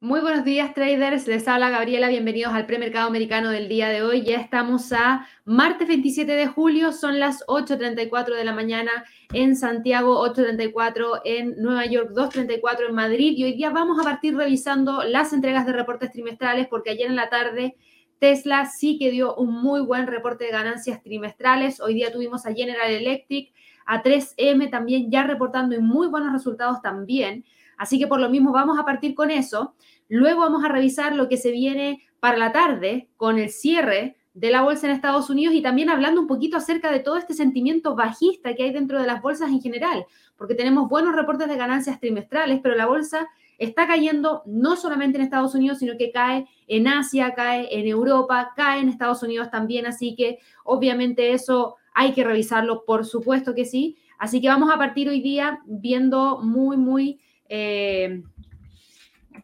[0.00, 1.26] Muy buenos días, traders.
[1.26, 2.08] Les habla Gabriela.
[2.08, 4.20] Bienvenidos al premercado americano del día de hoy.
[4.24, 6.92] Ya estamos a martes 27 de julio.
[6.92, 8.90] Son las 8.34 de la mañana
[9.32, 13.32] en Santiago, 8.34 en Nueva York, 2.34 en Madrid.
[13.38, 17.16] Y hoy día vamos a partir revisando las entregas de reportes trimestrales porque ayer en
[17.16, 17.76] la tarde
[18.18, 21.80] Tesla sí que dio un muy buen reporte de ganancias trimestrales.
[21.80, 23.50] Hoy día tuvimos a General Electric,
[23.86, 27.46] a 3M también ya reportando y muy buenos resultados también.
[27.76, 29.74] Así que por lo mismo vamos a partir con eso.
[30.08, 34.50] Luego vamos a revisar lo que se viene para la tarde con el cierre de
[34.50, 37.96] la bolsa en Estados Unidos y también hablando un poquito acerca de todo este sentimiento
[37.96, 40.04] bajista que hay dentro de las bolsas en general,
[40.36, 45.24] porque tenemos buenos reportes de ganancias trimestrales, pero la bolsa está cayendo no solamente en
[45.24, 49.86] Estados Unidos, sino que cae en Asia, cae en Europa, cae en Estados Unidos también,
[49.86, 53.96] así que obviamente eso hay que revisarlo, por supuesto que sí.
[54.18, 58.22] Así que vamos a partir hoy día viendo muy, muy eh,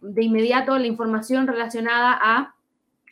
[0.00, 2.54] de inmediato la información relacionada a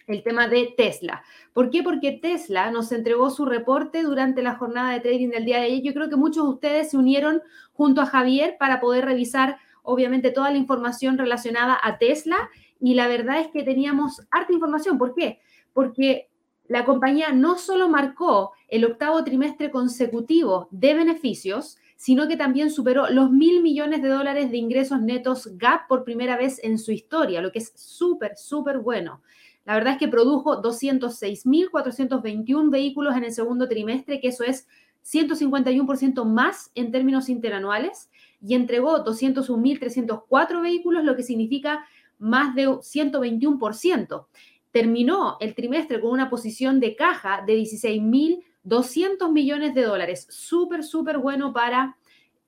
[0.06, 1.22] el tema de Tesla.
[1.52, 1.82] ¿Por qué?
[1.82, 5.82] Porque Tesla nos entregó su reporte durante la jornada de trading del día de ayer.
[5.82, 10.30] Yo creo que muchos de ustedes se unieron junto a Javier para poder revisar, obviamente,
[10.30, 12.50] toda la información relacionada a Tesla.
[12.80, 14.98] Y la verdad es que teníamos harta información.
[14.98, 15.41] ¿Por qué?
[15.72, 16.28] Porque
[16.66, 23.10] la compañía no solo marcó el octavo trimestre consecutivo de beneficios, sino que también superó
[23.10, 27.42] los mil millones de dólares de ingresos netos GAP por primera vez en su historia,
[27.42, 29.20] lo que es súper, súper bueno.
[29.66, 34.66] La verdad es que produjo 206.421 vehículos en el segundo trimestre, que eso es
[35.04, 38.08] 151% más en términos interanuales,
[38.40, 41.84] y entregó 201.304 vehículos, lo que significa
[42.16, 44.26] más de 121%.
[44.70, 50.27] Terminó el trimestre con una posición de caja de 16.000 200 millones de dólares.
[50.30, 51.97] Súper, súper bueno para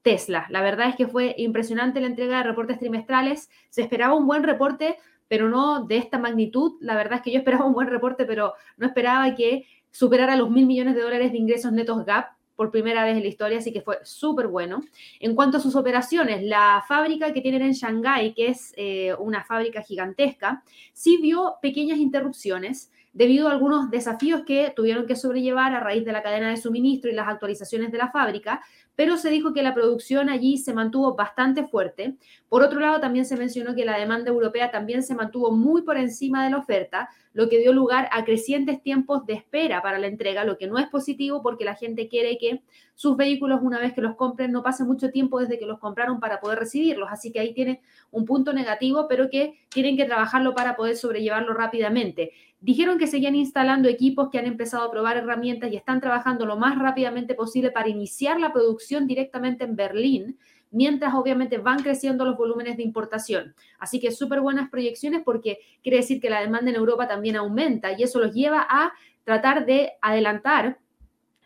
[0.03, 0.47] Tesla.
[0.51, 3.51] La verdad es que fue impresionante la entrega de reportes trimestrales.
[3.71, 4.97] Se esperaba un buen reporte,
[5.29, 6.73] pero no de esta magnitud.
[6.81, 10.51] La verdad es que yo esperaba un buen reporte, pero no esperaba que superara los
[10.51, 13.73] mil millones de dólares de ingresos netos GAP por primera vez en la historia, así
[13.73, 14.83] que fue súper bueno.
[15.21, 19.43] En cuanto a sus operaciones, la fábrica que tienen en Shanghái, que es eh, una
[19.45, 20.63] fábrica gigantesca,
[20.93, 26.13] sí vio pequeñas interrupciones debido a algunos desafíos que tuvieron que sobrellevar a raíz de
[26.13, 28.63] la cadena de suministro y las actualizaciones de la fábrica,
[28.95, 32.17] pero se dijo que la producción allí se mantuvo bastante fuerte.
[32.49, 35.97] Por otro lado, también se mencionó que la demanda europea también se mantuvo muy por
[35.97, 40.07] encima de la oferta, lo que dio lugar a crecientes tiempos de espera para la
[40.07, 42.63] entrega, lo que no es positivo porque la gente quiere que
[42.95, 46.21] sus vehículos, una vez que los compren, no pase mucho tiempo desde que los compraron
[46.21, 47.09] para poder recibirlos.
[47.11, 47.81] Así que ahí tiene
[48.11, 52.33] un punto negativo, pero que tienen que trabajarlo para poder sobrellevarlo rápidamente.
[52.63, 56.57] Dijeron que seguían instalando equipos que han empezado a probar herramientas y están trabajando lo
[56.57, 60.39] más rápidamente posible para iniciar la producción directamente en Berlín
[60.71, 63.55] mientras obviamente van creciendo los volúmenes de importación.
[63.79, 67.93] Así que súper buenas proyecciones porque quiere decir que la demanda en Europa también aumenta
[67.93, 68.93] y eso los lleva a
[69.25, 70.79] tratar de adelantar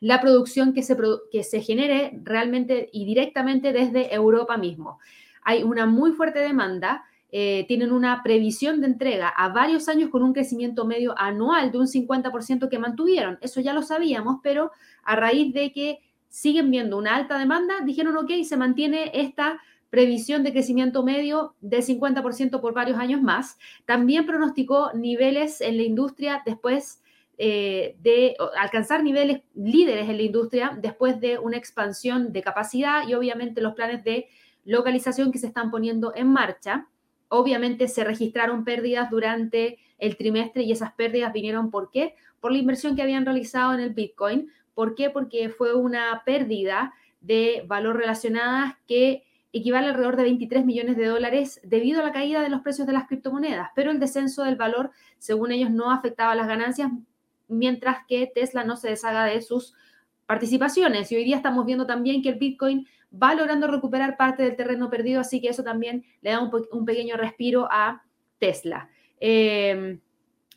[0.01, 0.97] la producción que se,
[1.33, 5.01] que se genere realmente y directamente desde Europa mismo.
[5.43, 7.05] Hay una muy fuerte demanda.
[7.33, 11.79] Eh, tienen una previsión de entrega a varios años con un crecimiento medio anual de
[11.79, 13.39] un 50% que mantuvieron.
[13.41, 14.71] Eso ya lo sabíamos, pero
[15.03, 15.99] a raíz de que
[16.29, 19.61] siguen viendo una alta demanda, dijeron, ok, se mantiene esta
[19.91, 23.59] previsión de crecimiento medio de 50% por varios años más.
[23.87, 27.03] También pronosticó niveles en la industria después
[27.39, 33.15] eh, de alcanzar niveles líderes en la industria después de una expansión de capacidad y
[33.15, 34.29] obviamente los planes de
[34.65, 36.89] localización que se están poniendo en marcha.
[37.29, 42.15] Obviamente se registraron pérdidas durante el trimestre y esas pérdidas vinieron ¿por qué?
[42.41, 45.09] Por la inversión que habían realizado en el Bitcoin, ¿Por qué?
[45.09, 46.93] Porque fue una pérdida
[47.23, 52.43] de valor relacionadas que equivale alrededor de 23 millones de dólares debido a la caída
[52.43, 56.35] de los precios de las criptomonedas, pero el descenso del valor, según ellos, no afectaba
[56.35, 56.91] las ganancias,
[57.49, 59.73] mientras que Tesla no se deshaga de sus
[60.27, 61.11] participaciones.
[61.11, 64.91] Y hoy día estamos viendo también que el Bitcoin va logrando recuperar parte del terreno
[64.91, 68.03] perdido, así que eso también le da un, pequeño respiro a
[68.39, 68.89] Tesla.
[69.21, 69.99] Eh,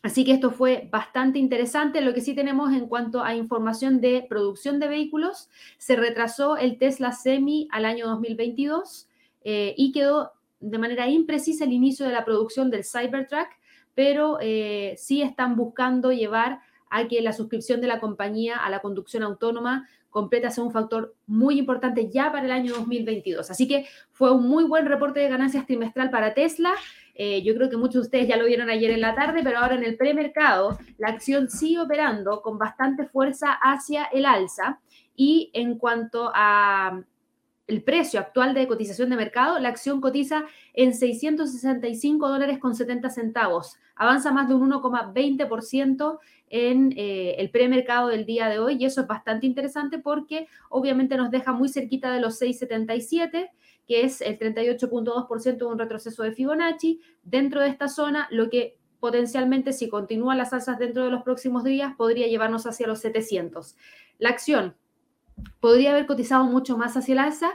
[0.02, 2.00] Así que esto fue bastante interesante.
[2.00, 6.78] Lo que sí tenemos en cuanto a información de producción de vehículos, se retrasó el
[6.78, 9.08] Tesla Semi al año 2022
[9.44, 13.48] eh, y quedó de manera imprecisa el inicio de la producción del Cybertruck,
[13.94, 18.80] pero eh, sí están buscando llevar a que la suscripción de la compañía a la
[18.80, 23.50] conducción autónoma completa sea un factor muy importante ya para el año 2022.
[23.50, 26.72] Así que fue un muy buen reporte de ganancias trimestral para Tesla.
[27.14, 29.58] Eh, yo creo que muchos de ustedes ya lo vieron ayer en la tarde, pero
[29.58, 34.80] ahora en el premercado la acción sigue operando con bastante fuerza hacia el alza.
[35.16, 37.02] Y en cuanto a
[37.70, 40.44] el precio actual de cotización de mercado, la acción cotiza
[40.74, 43.76] en 665 dólares con 70 centavos.
[43.94, 46.18] Avanza más de un 1,20%
[46.48, 51.16] en eh, el premercado del día de hoy y eso es bastante interesante porque obviamente
[51.16, 53.50] nos deja muy cerquita de los 6,77
[53.86, 57.00] que es el 38.2% de un retroceso de Fibonacci.
[57.22, 61.64] Dentro de esta zona, lo que potencialmente, si continúan las alzas dentro de los próximos
[61.64, 63.76] días, podría llevarnos hacia los 700.
[64.18, 64.76] La acción
[65.60, 67.50] podría haber cotizado mucho más hacia el alza.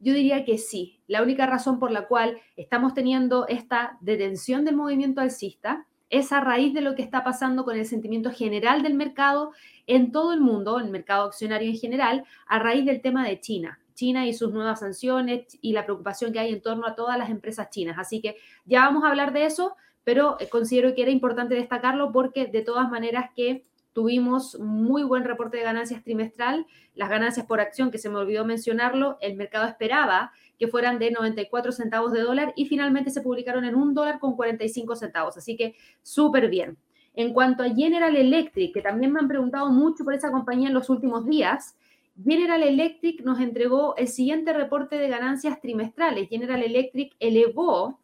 [0.00, 1.00] Yo diría que sí.
[1.06, 6.40] La única razón por la cual estamos teniendo esta detención del movimiento alcista es a
[6.40, 9.52] raíz de lo que está pasando con el sentimiento general del mercado
[9.86, 13.80] en todo el mundo, el mercado accionario en general, a raíz del tema de China.
[13.94, 17.30] China y sus nuevas sanciones y la preocupación que hay en torno a todas las
[17.30, 17.96] empresas chinas.
[17.98, 22.12] Así que ya vamos a hablar de eso, pero eh, considero que era importante destacarlo
[22.12, 23.64] porque de todas maneras que
[23.94, 28.44] tuvimos muy buen reporte de ganancias trimestral, las ganancias por acción, que se me olvidó
[28.44, 33.64] mencionarlo, el mercado esperaba que fueran de 94 centavos de dólar y finalmente se publicaron
[33.64, 36.76] en un dólar con 45 centavos, así que súper bien.
[37.14, 40.74] En cuanto a General Electric, que también me han preguntado mucho por esa compañía en
[40.74, 41.76] los últimos días,
[42.22, 46.28] General Electric nos entregó el siguiente reporte de ganancias trimestrales.
[46.28, 48.00] General Electric elevó,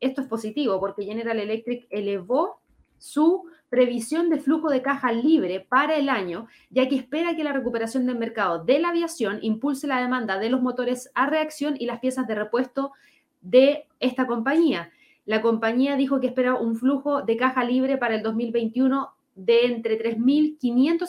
[0.00, 2.60] esto es positivo porque General Electric elevó
[2.98, 7.52] su previsión de flujo de caja libre para el año, ya que espera que la
[7.52, 11.86] recuperación del mercado de la aviación impulse la demanda de los motores a reacción y
[11.86, 12.92] las piezas de repuesto
[13.40, 14.90] de esta compañía.
[15.24, 19.98] La compañía dijo que espera un flujo de caja libre para el 2021 de entre
[19.98, 20.58] 3.500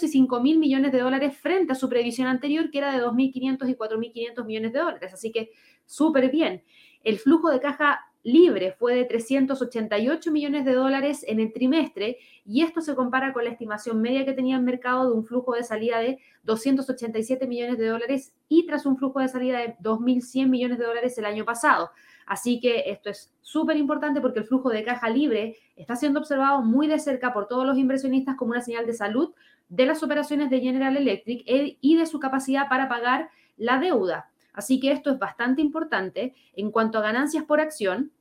[0.03, 3.75] y 5.000 millones de dólares frente a su previsión anterior, que era de 2.500 y
[3.75, 5.13] 4.500 millones de dólares.
[5.13, 5.49] Así que
[5.85, 6.61] súper bien.
[7.03, 12.62] El flujo de caja libre fue de 388 millones de dólares en el trimestre y
[12.63, 15.63] esto se compara con la estimación media que tenía el mercado de un flujo de
[15.63, 20.77] salida de 287 millones de dólares y tras un flujo de salida de 2.100 millones
[20.77, 21.91] de dólares el año pasado.
[22.25, 26.62] Así que esto es súper importante porque el flujo de caja libre está siendo observado
[26.62, 29.33] muy de cerca por todos los inversionistas como una señal de salud
[29.67, 34.29] de las operaciones de General Electric e, y de su capacidad para pagar la deuda.
[34.53, 36.33] Así que esto es bastante importante.
[36.53, 38.12] En cuanto a ganancias por acción,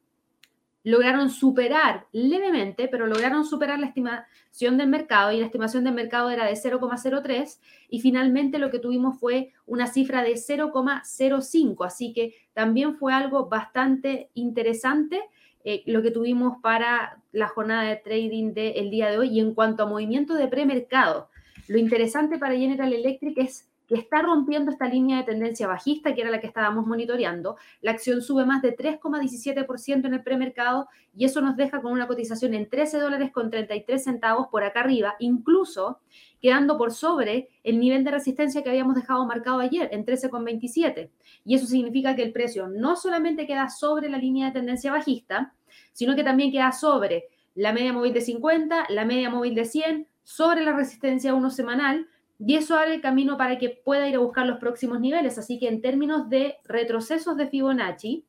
[0.83, 6.31] lograron superar levemente, pero lograron superar la estimación del mercado y la estimación del mercado
[6.31, 7.59] era de 0,03
[7.91, 13.49] y finalmente lo que tuvimos fue una cifra de 0,05, así que también fue algo
[13.49, 15.21] bastante interesante
[15.63, 19.53] eh, lo que tuvimos para la jornada de trading del día de hoy y en
[19.55, 21.29] cuanto a movimiento de premercado,
[21.69, 26.21] lo interesante para General Electric es que está rompiendo esta línea de tendencia bajista, que
[26.21, 27.57] era la que estábamos monitoreando.
[27.81, 32.07] La acción sube más de 3,17% en el premercado y eso nos deja con una
[32.07, 35.99] cotización en 13 dólares con 33 centavos por acá arriba, incluso
[36.41, 41.11] quedando por sobre el nivel de resistencia que habíamos dejado marcado ayer en 13,27.
[41.45, 45.53] Y eso significa que el precio no solamente queda sobre la línea de tendencia bajista,
[45.93, 47.25] sino que también queda sobre
[47.57, 52.07] la media móvil de 50, la media móvil de 100, sobre la resistencia 1 semanal,
[52.45, 55.37] y eso abre el camino para que pueda ir a buscar los próximos niveles.
[55.37, 58.25] Así que en términos de retrocesos de Fibonacci,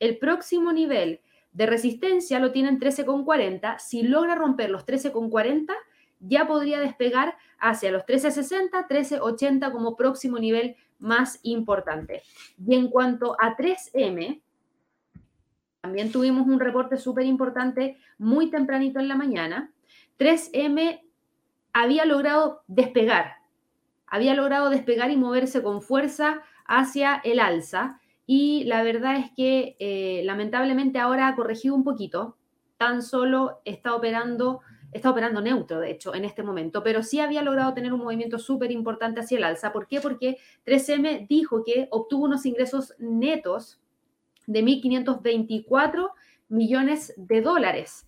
[0.00, 1.20] el próximo nivel
[1.52, 3.78] de resistencia lo tiene en 13,40.
[3.78, 5.72] Si logra romper los 13,40,
[6.18, 12.22] ya podría despegar hacia los 13,60, 13,80 como próximo nivel más importante.
[12.66, 14.42] Y en cuanto a 3M,
[15.80, 19.72] también tuvimos un reporte súper importante muy tempranito en la mañana.
[20.18, 21.00] 3M
[21.72, 23.34] había logrado despegar,
[24.06, 28.00] había logrado despegar y moverse con fuerza hacia el alza.
[28.26, 32.36] Y la verdad es que eh, lamentablemente ahora ha corregido un poquito,
[32.76, 34.60] tan solo está operando,
[34.92, 38.38] está operando neutro, de hecho, en este momento, pero sí había logrado tener un movimiento
[38.38, 39.72] súper importante hacia el alza.
[39.72, 40.00] ¿Por qué?
[40.00, 43.80] Porque 3M dijo que obtuvo unos ingresos netos
[44.46, 46.10] de 1.524
[46.48, 48.06] millones de dólares.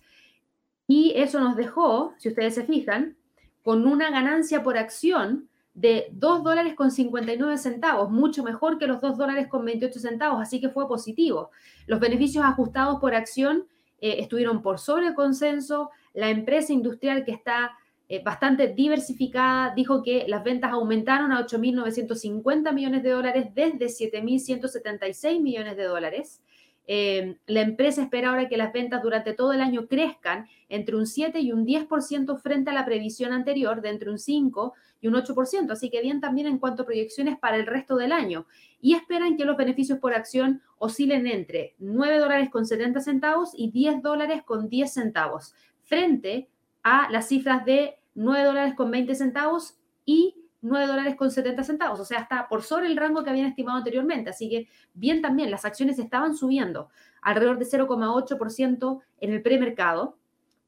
[0.87, 3.17] Y eso nos dejó, si ustedes se fijan,
[3.63, 9.01] con una ganancia por acción de 2 dólares con 59 centavos, mucho mejor que los
[9.01, 11.49] 2 dólares con 28 centavos, así que fue positivo.
[11.87, 13.65] Los beneficios ajustados por acción
[13.99, 15.89] eh, estuvieron por sobre consenso.
[16.13, 17.71] La empresa industrial que está
[18.09, 25.41] eh, bastante diversificada dijo que las ventas aumentaron a 8.950 millones de dólares desde 7.176
[25.41, 26.41] millones de dólares.
[26.85, 31.05] Eh, la empresa espera ahora que las ventas durante todo el año crezcan entre un
[31.05, 35.13] 7 y un 10% frente a la previsión anterior de entre un 5 y un
[35.15, 38.45] 8%, así que bien también en cuanto a proyecciones para el resto del año.
[38.81, 43.71] Y esperan que los beneficios por acción oscilen entre 9 dólares con 70 centavos y
[43.71, 46.49] 10 dólares con 10 centavos, frente
[46.83, 51.99] a las cifras de 9 dólares con 20 centavos y 9 dólares con 70 centavos,
[51.99, 54.29] o sea, está por sobre el rango que habían estimado anteriormente.
[54.29, 56.89] Así que bien también, las acciones estaban subiendo
[57.21, 60.17] alrededor de 0,8% en el premercado,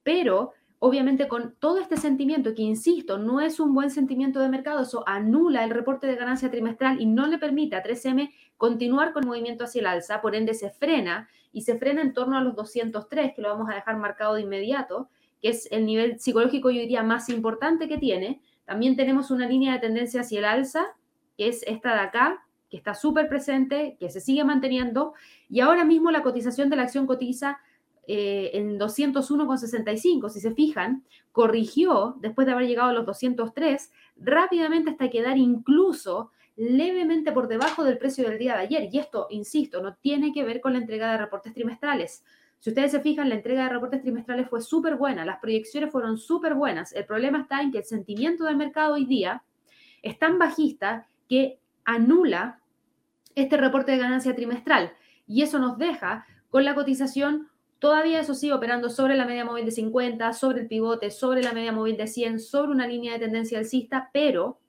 [0.04, 4.84] pero obviamente con todo este sentimiento, que insisto, no es un buen sentimiento de mercado,
[4.84, 9.24] eso anula el reporte de ganancia trimestral y no le permite a 3M continuar con
[9.24, 12.42] el movimiento hacia el alza, por ende se frena y se frena en torno a
[12.42, 15.10] los 203, que lo vamos a dejar marcado de inmediato,
[15.42, 18.42] que es el nivel psicológico, yo diría, más importante que tiene.
[18.65, 20.86] También tenemos una línea de tendencia hacia el alza,
[21.38, 25.13] que es esta de acá, que está súper presente, que se sigue manteniendo,
[25.50, 27.60] y ahora mismo la cotización de la acción cotiza
[28.07, 34.91] eh, en 201,65, si se fijan, corrigió después de haber llegado a los 203 rápidamente
[34.91, 38.89] hasta quedar incluso levemente por debajo del precio del día de ayer.
[38.91, 42.24] Y esto, insisto, no tiene que ver con la entrega de reportes trimestrales.
[42.65, 46.17] Si ustedes se fijan, la entrega de reportes trimestrales fue súper buena, las proyecciones fueron
[46.17, 46.93] súper buenas.
[46.93, 49.43] El problema está en que el sentimiento del mercado hoy día
[50.01, 52.60] es tan bajista que anula
[53.36, 54.93] este reporte de ganancia trimestral.
[55.27, 59.65] Y eso nos deja con la cotización Todavía eso sigue operando sobre la media móvil
[59.65, 63.19] de 50, sobre el pivote, sobre la media móvil de 100, sobre una línea de
[63.19, 64.60] tendencia alcista, pero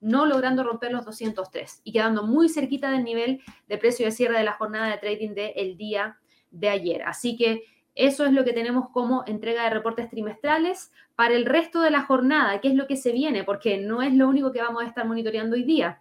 [0.00, 4.38] no logrando romper los 203 y quedando muy cerquita del nivel de precio de cierre
[4.38, 6.20] de la jornada de trading del día
[6.52, 7.02] de ayer.
[7.02, 11.80] Así que eso es lo que tenemos como entrega de reportes trimestrales para el resto
[11.80, 14.62] de la jornada, qué es lo que se viene, porque no es lo único que
[14.62, 16.00] vamos a estar monitoreando hoy día.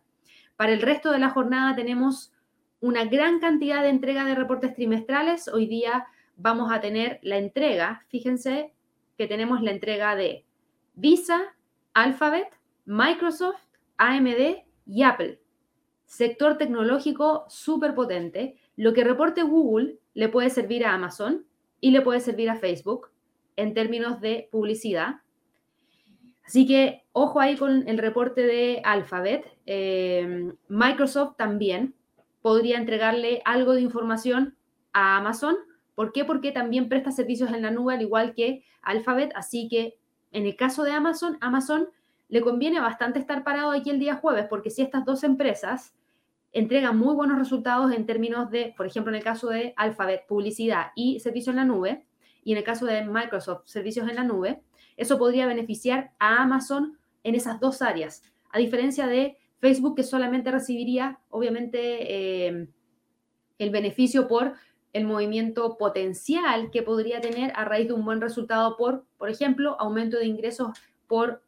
[0.56, 2.32] Para el resto de la jornada tenemos
[2.80, 5.48] una gran cantidad de entrega de reportes trimestrales.
[5.48, 6.06] Hoy día
[6.38, 8.74] vamos a tener la entrega, fíjense
[9.18, 10.46] que tenemos la entrega de
[10.94, 11.42] Visa,
[11.94, 12.48] Alphabet,
[12.86, 13.62] Microsoft,
[13.98, 15.40] AMD y Apple.
[16.06, 18.58] Sector tecnológico súper potente.
[18.76, 21.46] Lo que reporte Google le puede servir a Amazon
[21.80, 23.10] y le puede servir a Facebook
[23.56, 25.22] en términos de publicidad.
[26.44, 29.46] Así que ojo ahí con el reporte de Alphabet.
[29.66, 31.96] Eh, Microsoft también
[32.42, 34.56] podría entregarle algo de información
[34.94, 35.56] a Amazon
[35.96, 36.26] ¿Por qué?
[36.26, 39.32] Porque también presta servicios en la nube, al igual que Alphabet.
[39.36, 40.00] Así que
[40.32, 41.90] en el caso de Amazon, Amazon
[42.30, 45.94] le conviene bastante estar parado aquí el día jueves, porque si estas dos empresas
[46.52, 50.88] entregan muy buenos resultados en términos de, por ejemplo, en el caso de Alphabet, publicidad
[50.96, 52.06] y servicios en la nube,
[52.44, 54.62] y en el caso de Microsoft, servicios en la nube,
[54.98, 60.52] eso podría beneficiar a Amazon en esas dos áreas, a diferencia de Facebook, que solamente
[60.52, 62.68] recibiría, obviamente, eh,
[63.60, 64.54] el beneficio por
[64.92, 69.80] el movimiento potencial que podría tener a raíz de un buen resultado por, por ejemplo,
[69.80, 70.70] aumento de ingresos
[71.08, 71.44] por,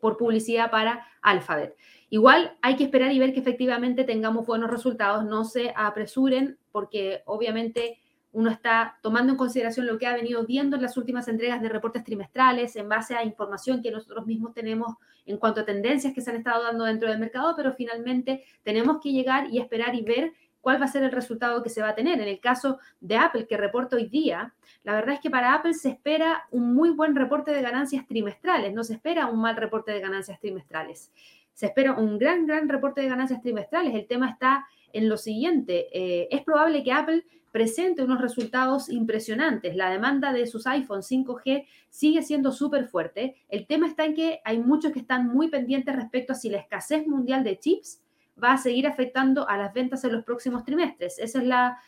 [0.00, 1.76] por publicidad para Alphabet.
[2.08, 7.22] Igual hay que esperar y ver que efectivamente tengamos buenos resultados, no se apresuren porque
[7.26, 7.98] obviamente
[8.36, 11.70] uno está tomando en consideración lo que ha venido viendo en las últimas entregas de
[11.70, 14.94] reportes trimestrales en base a información que nosotros mismos tenemos
[15.24, 19.00] en cuanto a tendencias que se han estado dando dentro del mercado, pero finalmente tenemos
[19.02, 20.34] que llegar y esperar y ver
[20.66, 22.20] cuál va a ser el resultado que se va a tener.
[22.20, 25.74] En el caso de Apple, que reporta hoy día, la verdad es que para Apple
[25.74, 29.92] se espera un muy buen reporte de ganancias trimestrales, no se espera un mal reporte
[29.92, 31.12] de ganancias trimestrales.
[31.54, 33.94] Se espera un gran, gran reporte de ganancias trimestrales.
[33.94, 35.86] El tema está en lo siguiente.
[35.92, 39.76] Eh, es probable que Apple presente unos resultados impresionantes.
[39.76, 43.36] La demanda de sus iPhone 5G sigue siendo súper fuerte.
[43.48, 46.58] El tema está en que hay muchos que están muy pendientes respecto a si la
[46.58, 48.02] escasez mundial de chips
[48.42, 51.18] va a seguir afectando a las ventas en los próximos trimestres.
[51.18, 51.80] Esa es la,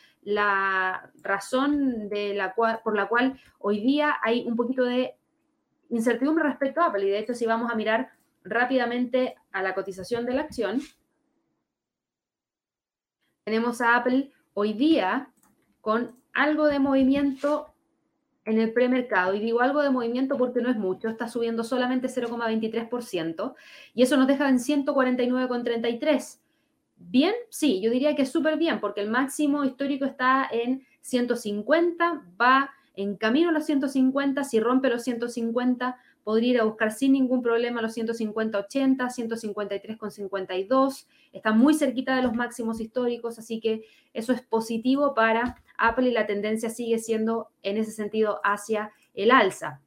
[1.23, 5.15] razón de la por la cual hoy día hay un poquito de
[5.91, 7.07] incertidumbre respecto a Apple.
[7.07, 8.11] Y de hecho, si vamos a mirar
[8.45, 10.81] rápidamente a la cotización de la acción,
[13.45, 15.31] tenemos a Apple hoy día
[15.81, 17.68] con algo de movimiento
[18.49, 19.35] en el premercado.
[19.35, 23.55] Y digo algo de movimiento porque no es mucho, está subiendo solamente 0,23%
[23.95, 26.41] y eso nos deja en 149,33.
[26.97, 27.35] ¿Bien?
[27.51, 32.71] Sí, yo diría que es súper bien porque el máximo histórico está en 150, va
[32.95, 37.41] en camino a los 150, si rompe los 150 podría ir a buscar sin ningún
[37.41, 44.43] problema los 150-80, 153,52, está muy cerquita de los máximos históricos, así que eso es
[44.43, 49.81] positivo para Apple y la tendencia sigue siendo en ese sentido hacia el alza.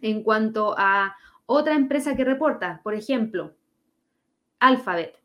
[0.00, 1.16] En cuanto a
[1.46, 3.54] otra empresa que reporta, por ejemplo,
[4.58, 5.18] Alphabet,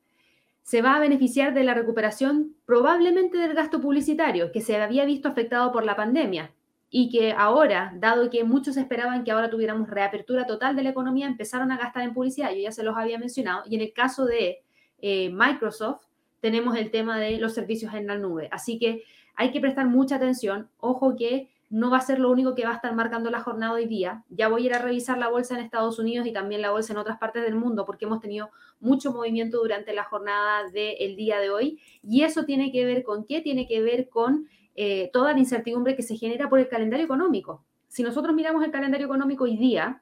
[0.63, 5.27] se va a beneficiar de la recuperación probablemente del gasto publicitario que se había visto
[5.27, 6.53] afectado por la pandemia
[6.91, 11.27] y que ahora, dado que muchos esperaban que ahora tuviéramos reapertura total de la economía,
[11.27, 12.51] empezaron a gastar en publicidad.
[12.51, 13.63] Yo ya se los había mencionado.
[13.70, 14.63] Y en el caso de
[15.00, 16.06] eh, Microsoft,
[16.39, 18.50] tenemos el tema de los servicios en la nube.
[18.51, 19.03] Así que
[19.39, 20.69] hay que prestar mucha atención.
[20.81, 23.72] Ojo que no va a ser lo único que va a estar marcando la jornada
[23.72, 24.25] hoy día.
[24.27, 26.91] Ya voy a ir a revisar la bolsa en Estados Unidos y también la bolsa
[26.91, 28.50] en otras partes del mundo porque hemos tenido
[28.81, 31.79] mucho movimiento durante la jornada del día de hoy.
[32.03, 33.39] Y eso tiene que ver con qué?
[33.39, 37.63] Tiene que ver con eh, toda la incertidumbre que se genera por el calendario económico.
[37.88, 40.01] Si nosotros miramos el calendario económico hoy día,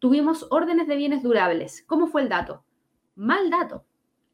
[0.00, 1.84] tuvimos órdenes de bienes durables.
[1.86, 2.64] ¿Cómo fue el dato?
[3.14, 3.84] Mal dato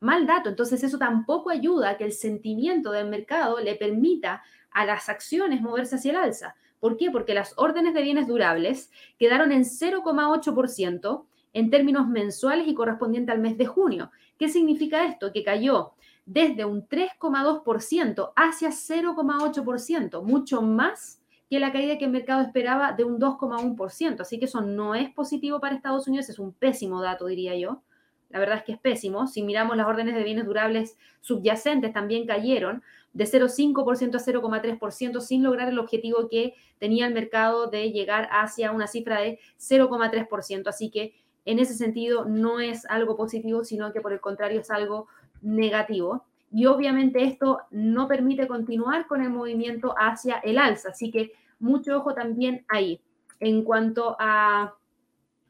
[0.00, 0.48] mal dato.
[0.48, 5.60] Entonces eso tampoco ayuda a que el sentimiento del mercado le permita a las acciones
[5.60, 6.54] moverse hacia el alza.
[6.80, 7.10] ¿Por qué?
[7.10, 13.40] Porque las órdenes de bienes durables quedaron en 0,8% en términos mensuales y correspondiente al
[13.40, 14.10] mes de junio.
[14.38, 15.32] ¿Qué significa esto?
[15.32, 15.92] Que cayó
[16.24, 23.04] desde un 3,2% hacia 0,8%, mucho más que la caída que el mercado esperaba de
[23.04, 24.20] un 2,1%.
[24.20, 27.82] Así que eso no es positivo para Estados Unidos, es un pésimo dato, diría yo
[28.30, 29.26] la verdad es que es pésimo.
[29.26, 32.82] Si miramos las órdenes de bienes durables subyacentes, también cayeron
[33.12, 38.70] de 0,5% a 0,3% sin lograr el objetivo que tenía el mercado de llegar hacia
[38.70, 40.68] una cifra de 0,3%.
[40.68, 44.70] Así que en ese sentido no es algo positivo, sino que por el contrario es
[44.70, 45.08] algo
[45.40, 46.24] negativo.
[46.52, 50.90] Y obviamente esto no permite continuar con el movimiento hacia el alza.
[50.90, 53.00] Así que mucho ojo también ahí.
[53.40, 54.74] En cuanto a,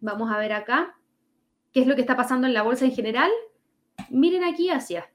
[0.00, 0.97] vamos a ver acá,
[1.72, 3.30] qué es lo que está pasando en la bolsa en general,
[4.10, 5.10] miren aquí hacia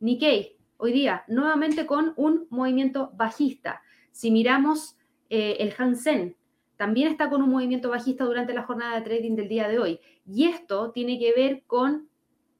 [0.00, 3.82] Nikkei, hoy día, nuevamente con un movimiento bajista.
[4.12, 4.98] Si miramos
[5.30, 6.36] eh, el Hansen,
[6.76, 10.00] también está con un movimiento bajista durante la jornada de trading del día de hoy.
[10.26, 12.08] Y esto tiene que ver con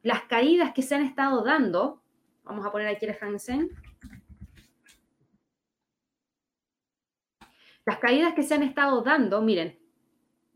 [0.02, 2.02] las caídas que se han estado dando.
[2.44, 3.70] Vamos a poner aquí el Hansen.
[7.84, 9.78] Las caídas que se han estado dando, miren,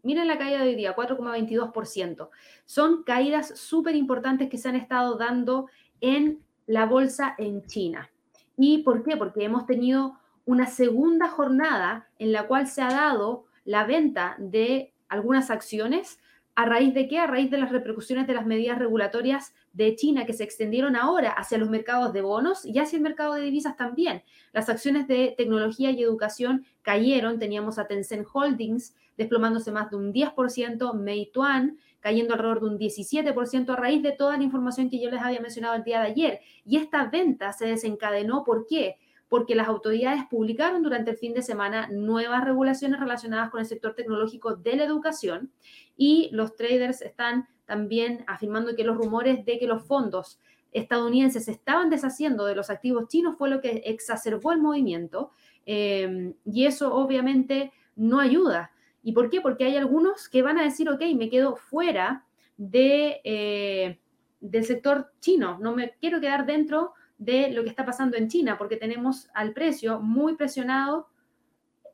[0.03, 2.31] Miren la caída de hoy día, 4,22%.
[2.65, 5.67] Son caídas súper importantes que se han estado dando
[6.01, 8.11] en la bolsa en China.
[8.57, 9.17] ¿Y por qué?
[9.17, 14.93] Porque hemos tenido una segunda jornada en la cual se ha dado la venta de
[15.09, 16.19] algunas acciones
[16.61, 17.19] ¿A raíz de qué?
[17.19, 21.31] A raíz de las repercusiones de las medidas regulatorias de China que se extendieron ahora
[21.31, 24.25] hacia los mercados de bonos y hacia el mercado de divisas también.
[24.53, 27.39] Las acciones de tecnología y educación cayeron.
[27.39, 33.71] Teníamos a Tencent Holdings desplomándose más de un 10%, Meituan cayendo alrededor de un 17%
[33.71, 36.41] a raíz de toda la información que yo les había mencionado el día de ayer.
[36.65, 38.97] Y esta venta se desencadenó, ¿por qué?
[39.29, 43.95] porque las autoridades publicaron durante el fin de semana nuevas regulaciones relacionadas con el sector
[43.95, 45.53] tecnológico de la educación
[45.97, 50.41] y los traders están también afirmando que los rumores de que los fondos
[50.73, 55.31] estadounidenses estaban deshaciendo de los activos chinos fue lo que exacerbó el movimiento
[55.65, 58.73] eh, y eso obviamente no ayuda.
[59.03, 59.41] ¿Y por qué?
[59.41, 62.25] Porque hay algunos que van a decir, ok, me quedo fuera
[62.57, 63.99] de, eh,
[64.41, 68.57] del sector chino, no me quiero quedar dentro de lo que está pasando en China,
[68.57, 71.09] porque tenemos al precio muy presionado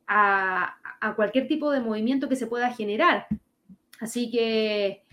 [0.07, 0.77] a,
[1.15, 3.27] cualquier tipo de movimiento que se pueda generar.
[3.99, 5.03] Así que,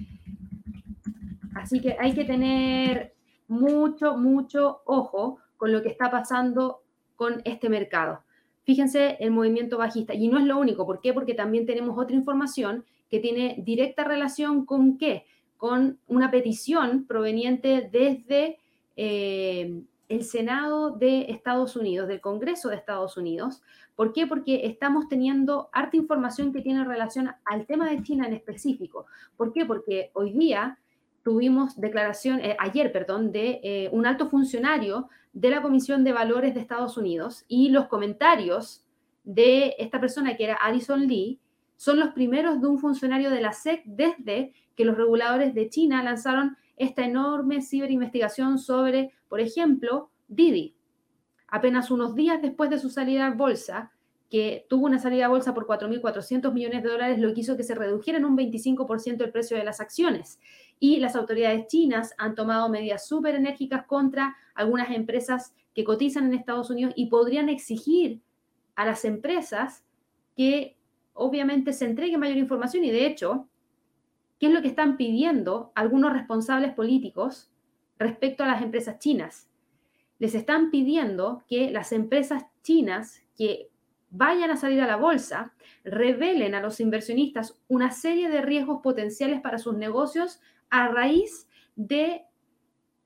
[1.54, 3.14] así que hay que tener
[3.48, 6.82] mucho, mucho ojo con lo que está pasando
[7.16, 8.22] con este mercado.
[8.64, 10.14] Fíjense el movimiento bajista.
[10.14, 10.86] Y no es lo único.
[10.86, 11.12] ¿Por qué?
[11.12, 15.26] Porque también tenemos otra información que tiene directa relación con qué?
[15.56, 18.58] Con una petición proveniente desde
[18.96, 23.62] eh, el Senado de Estados Unidos, del Congreso de Estados Unidos.
[23.96, 24.26] ¿Por qué?
[24.26, 29.06] Porque estamos teniendo harta información que tiene relación al tema de China en específico.
[29.36, 29.64] ¿Por qué?
[29.64, 30.78] Porque hoy día
[31.22, 36.54] tuvimos declaración, eh, ayer, perdón, de eh, un alto funcionario de la Comisión de Valores
[36.54, 38.84] de Estados Unidos y los comentarios
[39.24, 41.40] de esta persona que era Addison Lee
[41.76, 46.02] son los primeros de un funcionario de la SEC desde que los reguladores de China
[46.02, 50.76] lanzaron esta enorme ciberinvestigación sobre, por ejemplo, Didi.
[51.48, 53.92] Apenas unos días después de su salida a bolsa,
[54.34, 57.62] que tuvo una salida a bolsa por 4.400 millones de dólares, lo que hizo que
[57.62, 60.40] se redujera en un 25% el precio de las acciones.
[60.80, 66.34] Y las autoridades chinas han tomado medidas súper enérgicas contra algunas empresas que cotizan en
[66.34, 68.22] Estados Unidos y podrían exigir
[68.74, 69.84] a las empresas
[70.36, 70.76] que
[71.12, 73.46] obviamente se entregue mayor información y de hecho
[74.40, 77.52] qué es lo que están pidiendo algunos responsables políticos
[78.00, 79.48] respecto a las empresas chinas.
[80.18, 83.70] Les están pidiendo que las empresas chinas que
[84.16, 89.40] vayan a salir a la bolsa revelen a los inversionistas una serie de riesgos potenciales
[89.40, 92.24] para sus negocios a raíz de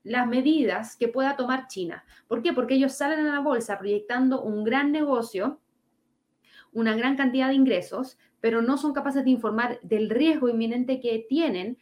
[0.03, 2.05] las medidas que pueda tomar China.
[2.27, 2.53] ¿Por qué?
[2.53, 5.59] Porque ellos salen a la bolsa proyectando un gran negocio,
[6.71, 11.25] una gran cantidad de ingresos, pero no son capaces de informar del riesgo inminente que
[11.27, 11.79] tienen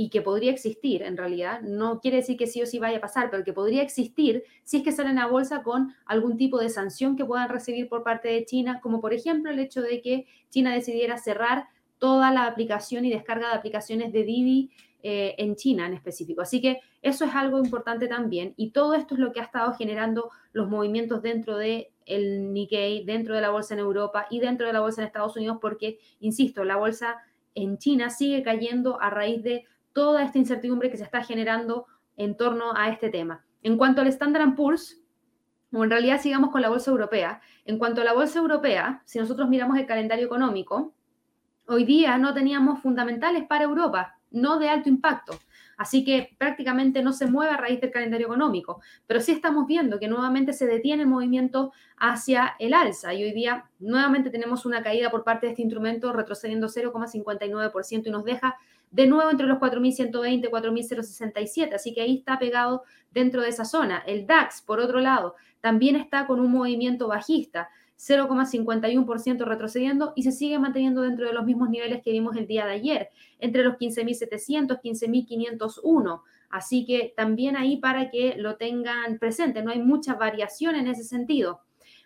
[0.00, 3.00] y que podría existir en realidad, no quiere decir que sí o sí vaya a
[3.00, 6.68] pasar, pero que podría existir si es que salen a bolsa con algún tipo de
[6.68, 10.26] sanción que puedan recibir por parte de China, como por ejemplo el hecho de que
[10.50, 11.66] China decidiera cerrar
[11.98, 14.70] toda la aplicación y descarga de aplicaciones de Didi
[15.02, 16.42] eh, en China en específico.
[16.42, 19.74] Así que eso es algo importante también y todo esto es lo que ha estado
[19.74, 24.68] generando los movimientos dentro de el Nikkei, dentro de la bolsa en Europa y dentro
[24.68, 27.16] de la bolsa en Estados Unidos, porque, insisto, la bolsa
[27.56, 29.64] en China sigue cayendo a raíz de
[29.98, 33.44] toda esta incertidumbre que se está generando en torno a este tema.
[33.64, 35.02] En cuanto al Standard Poor's,
[35.72, 39.18] o en realidad sigamos con la bolsa europea, en cuanto a la bolsa europea, si
[39.18, 40.94] nosotros miramos el calendario económico,
[41.66, 45.36] hoy día no teníamos fundamentales para Europa, no de alto impacto.
[45.76, 49.98] Así que prácticamente no se mueve a raíz del calendario económico, pero sí estamos viendo
[49.98, 54.80] que nuevamente se detiene el movimiento hacia el alza y hoy día nuevamente tenemos una
[54.80, 58.56] caída por parte de este instrumento retrocediendo 0,59% y nos deja
[58.90, 63.64] de nuevo entre los 4.120 y 4.067, así que ahí está pegado dentro de esa
[63.64, 64.02] zona.
[64.06, 70.32] El DAX, por otro lado, también está con un movimiento bajista, 0,51% retrocediendo y se
[70.32, 73.08] sigue manteniendo dentro de los mismos niveles que vimos el día de ayer,
[73.40, 76.22] entre los 15.700, 15.501.
[76.48, 81.04] Así que también ahí para que lo tengan presente, no hay mucha variación en ese
[81.04, 81.60] sentido.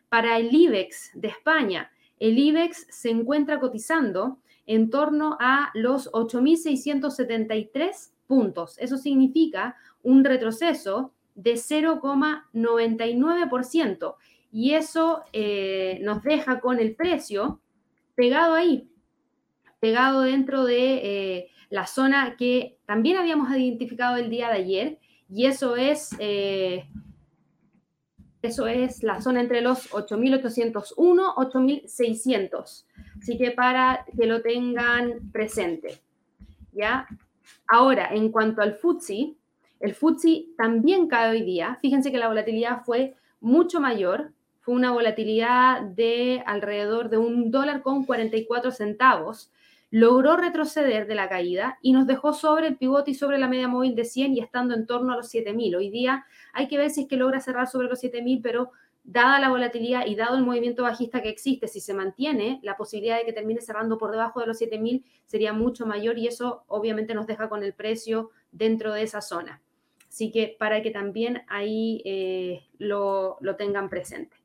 [0.09, 8.11] Para el IBEX de España, el IBEX se encuentra cotizando en torno a los 8.673
[8.27, 8.77] puntos.
[8.79, 14.15] Eso significa un retroceso de 0,99%.
[14.53, 17.61] Y eso eh, nos deja con el precio
[18.15, 18.89] pegado ahí,
[19.81, 24.99] pegado dentro de eh, la zona que también habíamos identificado el día de ayer.
[25.31, 26.87] Y eso es, eh,
[28.43, 32.85] eso es la zona entre los 8.801, 8.600.
[33.21, 36.01] Así que para que lo tengan presente.
[36.73, 37.07] ¿Ya?
[37.69, 39.35] Ahora, en cuanto al FTSE,
[39.81, 41.79] el FTSE también cae hoy día.
[41.81, 44.33] Fíjense que la volatilidad fue mucho mayor.
[44.61, 49.53] Fue una volatilidad de alrededor de un dólar con 44 centavos.
[49.95, 53.69] Logró retroceder de la caída y nos dejó sobre el pivote y sobre la media
[53.69, 55.77] móvil de 100 y estando en torno a los 7000.
[55.77, 56.25] Hoy día
[56.55, 58.71] hay que ver si es que logra cerrar sobre los 7000, pero
[59.05, 63.19] dada la volatilidad y dado el movimiento bajista que existe, si se mantiene, la posibilidad
[63.19, 67.13] de que termine cerrando por debajo de los 7.000 sería mucho mayor y eso obviamente
[67.13, 69.61] nos deja con el precio dentro de esa zona.
[70.09, 74.42] Así que para que también ahí eh, lo, lo tengan presente.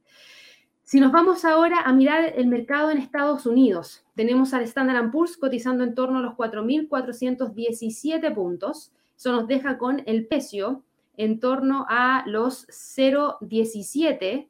[0.88, 5.36] Si nos vamos ahora a mirar el mercado en Estados Unidos, tenemos al Standard Poor's
[5.36, 8.94] cotizando en torno a los 4.417 puntos.
[9.18, 10.86] Eso nos deja con el precio
[11.18, 14.48] en torno a los 0,17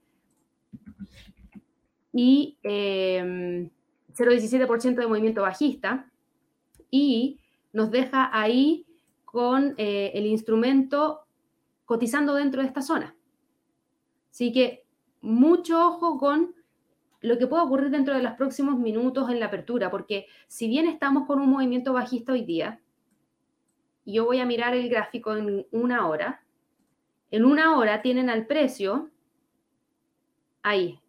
[2.13, 6.08] y 0,17% em, de movimiento bajista
[6.91, 7.39] y
[7.73, 8.86] nos deja ahí
[9.26, 11.21] con eh, el instrumento
[11.86, 13.15] cotizando dentro de esta zona.
[14.30, 14.86] Así que
[15.21, 16.56] mucho ojo con
[17.21, 20.88] lo que pueda ocurrir dentro de los próximos minutos en la apertura, porque si bien
[20.88, 22.80] estamos con un movimiento bajista hoy día,
[24.06, 26.43] yo voy a mirar el gráfico en una hora,
[27.32, 29.10] en una hora tienen al precio
[30.63, 30.99] ahí.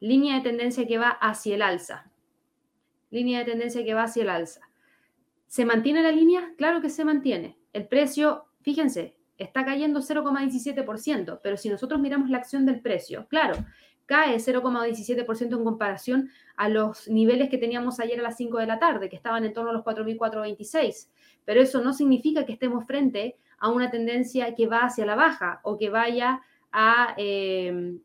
[0.00, 2.10] Línea de tendencia que va hacia el alza.
[3.10, 4.68] Línea de tendencia que va hacia el alza.
[5.46, 6.52] ¿Se mantiene la línea?
[6.58, 7.58] Claro que se mantiene.
[7.72, 13.54] El precio, fíjense, está cayendo 0,17%, pero si nosotros miramos la acción del precio, claro,
[14.08, 18.78] cae 0,17% en comparación a los niveles que teníamos ayer a las 5 de la
[18.78, 21.08] tarde, que estaban en torno a los 4.426.
[21.44, 25.60] Pero eso no significa que estemos frente a una tendencia que va hacia la baja
[25.62, 26.40] o que vaya
[26.72, 27.98] a, eh,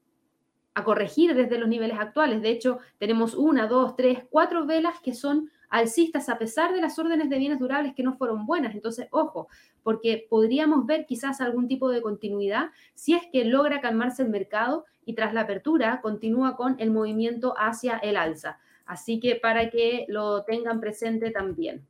[0.73, 2.41] a corregir desde los niveles actuales.
[2.41, 6.97] De hecho, tenemos una, dos, tres, cuatro velas que son alcistas a pesar de las
[6.99, 8.73] órdenes de bienes durables que no fueron buenas.
[8.73, 9.47] Entonces, ojo,
[9.81, 14.85] porque podríamos ver quizás algún tipo de continuidad si es que logra calmarse el mercado
[15.05, 18.59] y tras la apertura continúa con el movimiento hacia el alza.
[18.85, 21.85] Así que para que lo tengan presente también.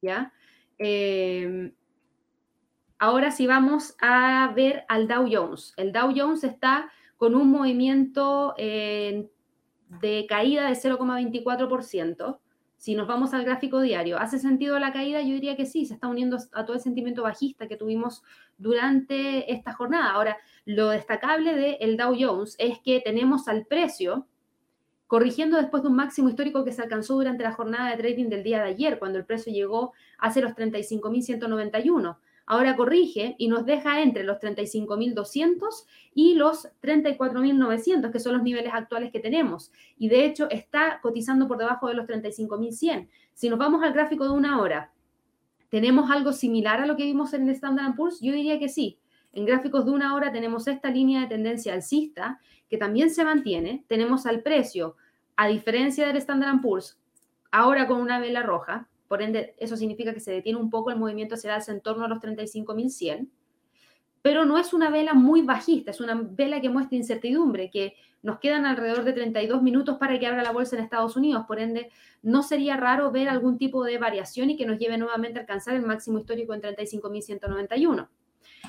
[0.00, 0.32] ¿Ya?
[0.78, 1.72] Eh,
[3.02, 5.74] Ahora sí vamos a ver al Dow Jones.
[5.76, 9.28] El Dow Jones está con un movimiento eh,
[10.00, 12.38] de caída de 0,24%.
[12.82, 15.22] Si nos vamos al gráfico diario, ¿hace sentido la caída?
[15.22, 18.24] Yo diría que sí, se está uniendo a todo el sentimiento bajista que tuvimos
[18.58, 20.10] durante esta jornada.
[20.10, 24.26] Ahora, lo destacable del Dow Jones es que tenemos al precio
[25.06, 28.42] corrigiendo después de un máximo histórico que se alcanzó durante la jornada de trading del
[28.42, 32.16] día de ayer, cuando el precio llegó hacia los 35.191
[32.46, 38.72] ahora corrige y nos deja entre los 35.200 y los 34.900, que son los niveles
[38.74, 39.72] actuales que tenemos.
[39.98, 43.08] Y de hecho está cotizando por debajo de los 35.100.
[43.34, 44.92] Si nos vamos al gráfico de una hora,
[45.72, 48.20] ¿Tenemos algo similar a lo que vimos en el Standard Poor's?
[48.20, 48.98] Yo diría que sí.
[49.32, 53.82] En gráficos de una hora tenemos esta línea de tendencia alcista que también se mantiene.
[53.88, 54.96] Tenemos al precio,
[55.34, 57.00] a diferencia del Standard Poor's,
[57.50, 58.86] ahora con una vela roja.
[59.12, 61.82] Por ende, eso significa que se detiene un poco el movimiento hacia el alza en
[61.82, 63.28] torno a los 35.100
[64.22, 68.38] pero no es una vela muy bajista, es una vela que muestra incertidumbre, que nos
[68.38, 71.90] quedan alrededor de 32 minutos para que abra la bolsa en Estados Unidos, por ende
[72.22, 75.74] no sería raro ver algún tipo de variación y que nos lleve nuevamente a alcanzar
[75.74, 78.08] el máximo histórico en 35.191.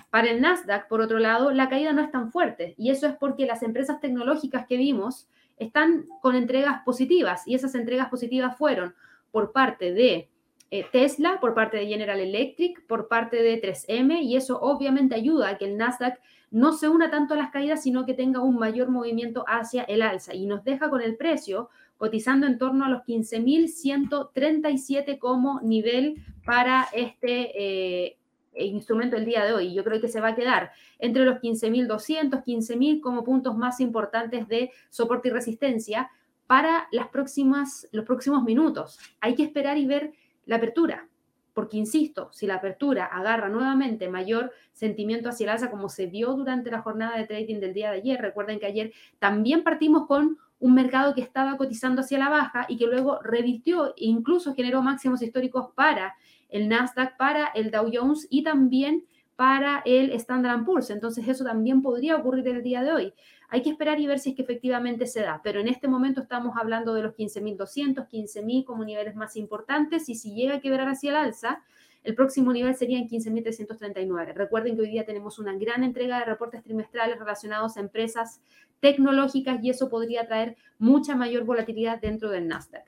[0.09, 3.15] Para el Nasdaq, por otro lado, la caída no es tan fuerte y eso es
[3.15, 8.93] porque las empresas tecnológicas que vimos están con entregas positivas y esas entregas positivas fueron
[9.31, 10.29] por parte de
[10.73, 15.49] eh, Tesla, por parte de General Electric, por parte de 3M, y eso obviamente ayuda
[15.49, 18.55] a que el Nasdaq no se una tanto a las caídas, sino que tenga un
[18.55, 22.89] mayor movimiento hacia el alza y nos deja con el precio cotizando en torno a
[22.89, 28.17] los 15.137 como nivel para este eh,
[28.55, 29.75] instrumento el día de hoy.
[29.75, 34.47] Yo creo que se va a quedar entre los 15.200, 15.000 como puntos más importantes
[34.47, 36.09] de soporte y resistencia
[36.47, 38.97] para las próximas, los próximos minutos.
[39.21, 40.13] Hay que esperar y ver
[40.45, 41.07] la apertura,
[41.53, 46.33] porque insisto, si la apertura agarra nuevamente mayor sentimiento hacia el alza como se vio
[46.33, 50.37] durante la jornada de trading del día de ayer, recuerden que ayer también partimos con
[50.59, 54.81] un mercado que estaba cotizando hacia la baja y que luego revirtió e incluso generó
[54.81, 56.15] máximos históricos para
[56.49, 59.03] el Nasdaq, para el Dow Jones y también
[59.35, 60.89] para el Standard Poor's.
[60.89, 63.13] Entonces eso también podría ocurrir el día de hoy.
[63.53, 66.21] Hay que esperar y ver si es que efectivamente se da, pero en este momento
[66.21, 70.89] estamos hablando de los 15.200, 15.000 como niveles más importantes y si llega a quebrar
[70.89, 71.63] hacia el alza,
[72.03, 74.33] el próximo nivel sería en 15.339.
[74.33, 78.41] Recuerden que hoy día tenemos una gran entrega de reportes trimestrales relacionados a empresas
[78.79, 82.87] tecnológicas y eso podría traer mucha mayor volatilidad dentro del Nasdaq.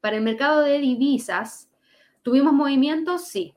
[0.00, 1.70] Para el mercado de divisas,
[2.22, 3.28] ¿tuvimos movimientos?
[3.28, 3.54] Sí.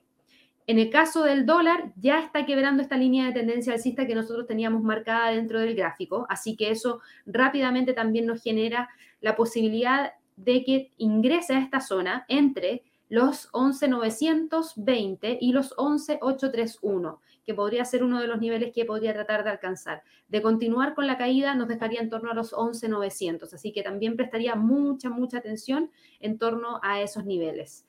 [0.66, 4.48] En el caso del dólar, ya está quebrando esta línea de tendencia alcista que nosotros
[4.48, 10.64] teníamos marcada dentro del gráfico, así que eso rápidamente también nos genera la posibilidad de
[10.64, 18.20] que ingrese a esta zona entre los 11.920 y los 11.831, que podría ser uno
[18.20, 20.02] de los niveles que podría tratar de alcanzar.
[20.30, 24.16] De continuar con la caída nos dejaría en torno a los 11.900, así que también
[24.16, 27.86] prestaría mucha, mucha atención en torno a esos niveles.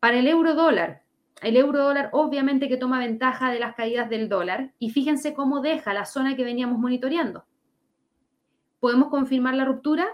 [0.00, 1.05] Para el euro dólar,
[1.42, 5.60] el euro dólar obviamente que toma ventaja de las caídas del dólar y fíjense cómo
[5.60, 7.44] deja la zona que veníamos monitoreando.
[8.80, 10.06] ¿Podemos confirmar la ruptura?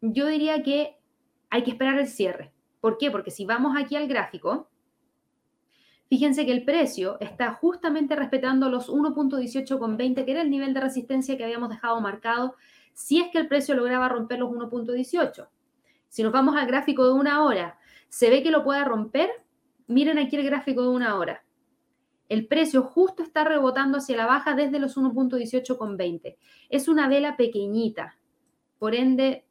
[0.00, 0.96] Yo diría que
[1.50, 2.52] hay que esperar el cierre.
[2.80, 3.10] ¿Por qué?
[3.10, 4.68] Porque si vamos aquí al gráfico,
[6.08, 11.36] fíjense que el precio está justamente respetando los 1.18,20, que era el nivel de resistencia
[11.36, 12.56] que habíamos dejado marcado,
[12.92, 15.48] si es que el precio lograba romper los 1.18.
[16.08, 19.30] Si nos vamos al gráfico de una hora, ¿se ve que lo pueda romper?
[19.86, 21.44] Miren aquí el gráfico de una hora.
[22.28, 26.36] El precio justo está rebotando hacia la baja desde los 1.18,20.
[26.68, 28.18] Es una vela pequeñita.
[28.78, 29.46] Por ende,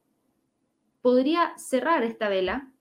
[1.01, 2.71] podría cerrar esta vela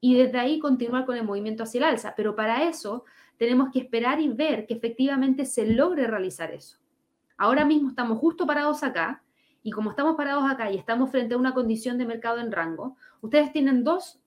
[0.00, 2.14] y desde ahí continuar con el movimiento hacia el alza.
[2.16, 3.04] Pero para eso
[3.36, 6.78] tenemos que esperar y ver que efectivamente se logre realizar eso.
[7.36, 9.24] Ahora mismo estamos justo parados acá
[9.62, 12.96] y como estamos parados acá y estamos frente a una condición de mercado en rango,
[13.20, 14.19] ustedes tienen dos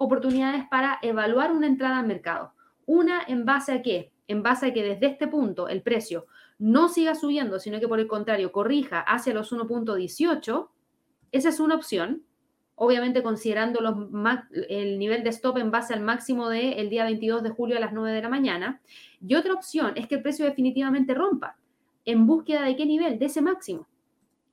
[0.00, 2.54] oportunidades para evaluar una entrada al mercado.
[2.86, 4.12] Una en base a qué?
[4.28, 6.26] En base a que desde este punto el precio
[6.58, 10.68] no siga subiendo, sino que por el contrario corrija hacia los 1.18.
[11.32, 12.22] Esa es una opción.
[12.76, 13.94] Obviamente considerando los,
[14.70, 17.92] el nivel de stop en base al máximo del día 22 de julio a las
[17.92, 18.80] 9 de la mañana.
[19.20, 21.58] Y otra opción es que el precio definitivamente rompa.
[22.06, 23.18] ¿En búsqueda de qué nivel?
[23.18, 23.86] De ese máximo.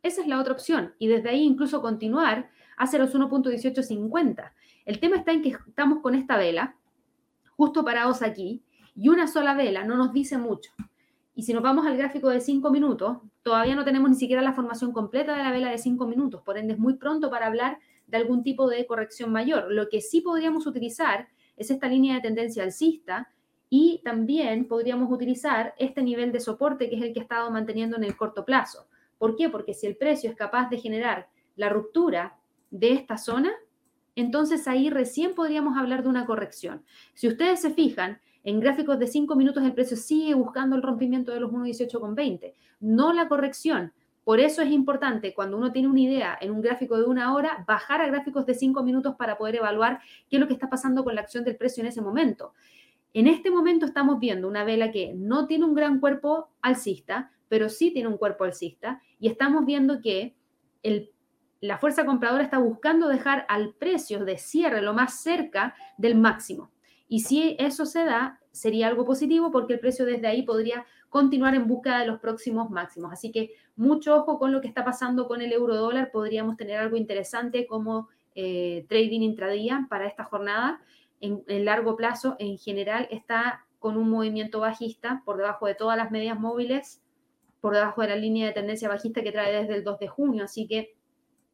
[0.04, 0.94] Esa es la otra opción.
[1.00, 4.52] Y desde ahí incluso continuar hacia los 1.1850.
[4.86, 6.78] El tema está en que estamos con esta vela,
[7.56, 8.64] justo parados aquí,
[8.96, 10.72] y una sola vela no nos dice mucho.
[11.36, 14.54] Y si nos vamos al gráfico de 5 minutos, todavía no tenemos ni siquiera la
[14.54, 17.80] formación completa de la vela de 5 minutos, por ende es muy pronto para hablar
[18.08, 19.72] de algún tipo de corrección mayor.
[19.72, 23.30] Lo que sí podríamos utilizar es esta línea de tendencia alcista
[23.70, 27.98] y también podríamos utilizar este nivel de soporte que es el que ha estado manteniendo
[27.98, 28.88] en el corto plazo.
[29.18, 29.50] ¿Por qué?
[29.50, 32.37] Porque si el precio es capaz de generar la ruptura
[32.72, 33.52] de esta zona,
[34.16, 36.84] entonces ahí recién podríamos hablar de una corrección.
[37.14, 41.32] Si ustedes se fijan, en gráficos de 5 minutos el precio sigue buscando el rompimiento
[41.32, 43.94] de los 1.18,20, no la corrección.
[44.24, 47.64] Por eso es importante cuando uno tiene una idea en un gráfico de una hora,
[47.68, 50.00] bajar a gráficos de 5 minutos para poder evaluar
[50.30, 52.54] qué es lo que está pasando con la acción del precio en ese momento.
[53.14, 57.70] En este momento estamos viendo una vela que no tiene un gran cuerpo alcista, pero
[57.70, 60.36] sí tiene un cuerpo alcista y estamos viendo que
[60.84, 61.12] el
[61.62, 66.72] la fuerza compradora está buscando dejar al precio de cierre lo más cerca del máximo.
[67.08, 71.56] Y si eso se da, sería algo positivo porque el precio desde ahí podría continuar
[71.56, 73.12] en busca de los próximos máximos.
[73.14, 76.12] Así que mucho ojo con lo que está pasando con el euro dólar.
[76.12, 80.82] Podríamos tener algo interesante como eh, trading intradía para esta jornada.
[81.22, 85.98] En, en, largo plazo, en general, está con un movimiento bajista por debajo de todas
[85.98, 87.02] las medias móviles,
[87.62, 90.44] por debajo de la línea de tendencia bajista que trae desde el 2 de junio.
[90.44, 90.97] Así que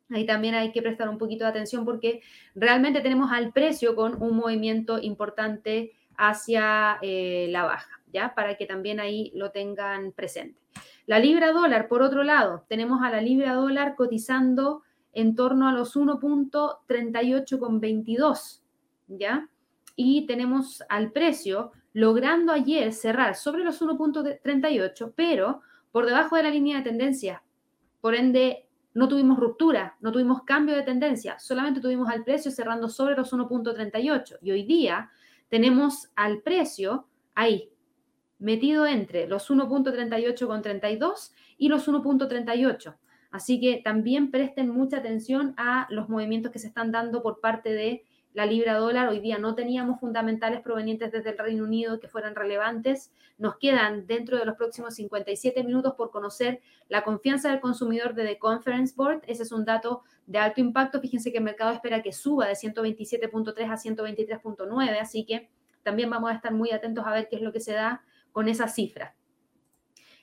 [0.10, 2.22] ahí también hay que prestar un poquito de atención porque
[2.56, 8.36] realmente tenemos al precio con un movimiento importante hacia eh, la baja, ¿ya?
[8.36, 10.60] Para que también ahí lo tengan presente.
[11.06, 15.74] La libra dólar, por otro lado, tenemos a la libra dólar cotizando en torno a
[15.74, 18.62] los 1.38,22,
[19.08, 19.50] ¿ya?
[19.96, 25.62] Y tenemos al precio logrando ayer cerrar sobre los 1.38, pero
[25.92, 27.44] por debajo de la línea de tendencia.
[28.02, 28.63] Por ende,
[28.94, 33.34] no tuvimos ruptura, no tuvimos cambio de tendencia, solamente tuvimos al precio cerrando sobre los
[33.34, 34.38] 1.38.
[34.42, 35.10] Y hoy día
[35.50, 37.72] tenemos al precio ahí,
[38.40, 42.96] metido entre los 1.38 con 32 y los 1.38.
[43.32, 47.74] Así que también presten mucha atención a los movimientos que se están dando por parte
[47.74, 48.04] de
[48.34, 49.10] la libra dólar.
[49.10, 53.12] Hoy día no teníamos fundamentales provenientes desde el Reino Unido que fueran relevantes.
[53.38, 58.26] Nos quedan dentro de los próximos 57 minutos por conocer la confianza del consumidor de
[58.26, 59.22] The Conference Board.
[59.28, 61.00] Ese es un dato de alto impacto.
[61.00, 65.50] Fíjense que el mercado espera que suba de 127.3 a 123.9, así que
[65.84, 68.48] también vamos a estar muy atentos a ver qué es lo que se da con
[68.48, 69.16] esa cifra.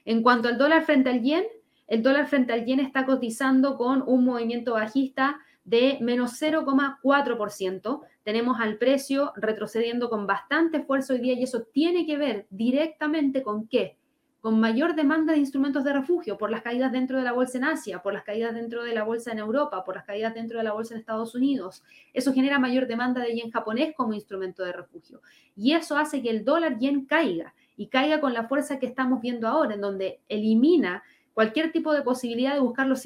[0.04, 1.44] En cuanto al dólar frente al yen,
[1.86, 5.38] el dólar frente al yen está cotizando con un movimiento bajista
[5.70, 8.00] de menos 0,4%.
[8.24, 13.44] Tenemos al precio retrocediendo con bastante esfuerzo hoy día y eso tiene que ver directamente
[13.44, 13.96] con qué?
[14.40, 17.64] Con mayor demanda de instrumentos de refugio por las caídas dentro de la bolsa en
[17.64, 20.64] Asia, por las caídas dentro de la bolsa en Europa, por las caídas dentro de
[20.64, 21.84] la bolsa en Estados Unidos.
[22.12, 25.22] Eso genera mayor demanda de yen japonés como instrumento de refugio.
[25.54, 29.20] Y eso hace que el dólar yen caiga y caiga con la fuerza que estamos
[29.20, 33.00] viendo ahora, en donde elimina cualquier tipo de posibilidad de buscar los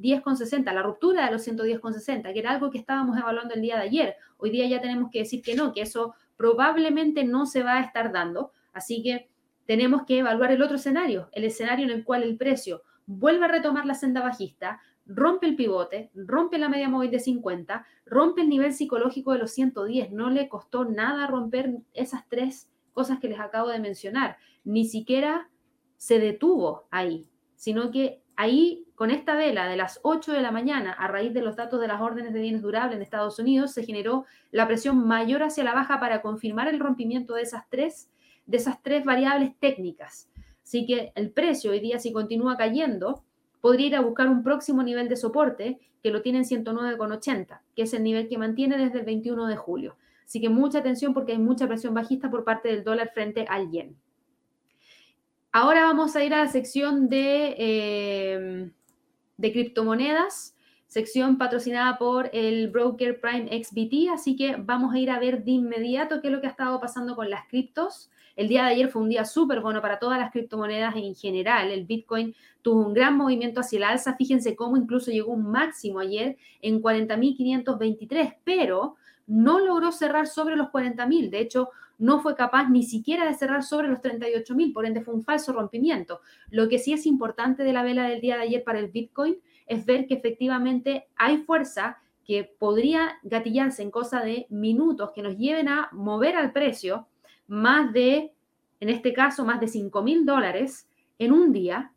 [0.00, 3.82] 110,60, la ruptura de los 110,60, que era algo que estábamos evaluando el día de
[3.82, 4.16] ayer.
[4.36, 7.80] Hoy día ya tenemos que decir que no, que eso probablemente no se va a
[7.80, 8.52] estar dando.
[8.72, 9.28] Así que
[9.66, 13.48] tenemos que evaluar el otro escenario, el escenario en el cual el precio vuelve a
[13.48, 18.48] retomar la senda bajista, rompe el pivote, rompe la media móvil de 50, rompe el
[18.48, 20.12] nivel psicológico de los 110.
[20.12, 24.36] No le costó nada romper esas tres cosas que les acabo de mencionar.
[24.64, 25.48] Ni siquiera
[25.96, 30.92] se detuvo ahí sino que ahí, con esta vela de las 8 de la mañana,
[30.92, 33.84] a raíz de los datos de las órdenes de bienes durables en Estados Unidos, se
[33.84, 38.08] generó la presión mayor hacia la baja para confirmar el rompimiento de esas tres,
[38.46, 40.30] de esas tres variables técnicas.
[40.62, 43.24] Así que el precio hoy día, si continúa cayendo,
[43.60, 47.82] podría ir a buscar un próximo nivel de soporte que lo tiene en 109,80, que
[47.82, 49.96] es el nivel que mantiene desde el 21 de julio.
[50.24, 53.68] Así que mucha atención porque hay mucha presión bajista por parte del dólar frente al
[53.72, 53.96] yen.
[55.52, 58.72] Ahora vamos a ir a la sección de, em,
[59.38, 60.54] de criptomonedas,
[60.86, 65.52] sección patrocinada por el broker Prime XBT, así que vamos a ir a ver de
[65.52, 68.10] inmediato qué es lo que ha estado pasando con las criptos.
[68.36, 71.72] El día de ayer fue un día súper bueno para todas las criptomonedas en general.
[71.72, 74.14] El Bitcoin tuvo un gran movimiento hacia el alza.
[74.16, 80.68] Fíjense cómo incluso llegó un máximo ayer en 40.523, pero no logró cerrar sobre los
[80.68, 81.30] 40.000.
[81.30, 85.14] De hecho, no fue capaz ni siquiera de cerrar sobre los 38.000, por ende fue
[85.14, 86.20] un falso rompimiento.
[86.50, 89.36] Lo que sí es importante de la vela del día de ayer para el Bitcoin
[89.66, 95.36] es ver que efectivamente hay fuerza que podría gatillarse en cosa de minutos que nos
[95.36, 97.08] lleven a mover al precio
[97.46, 98.32] más de,
[98.80, 101.92] en este caso, más de 5 mil dólares en un día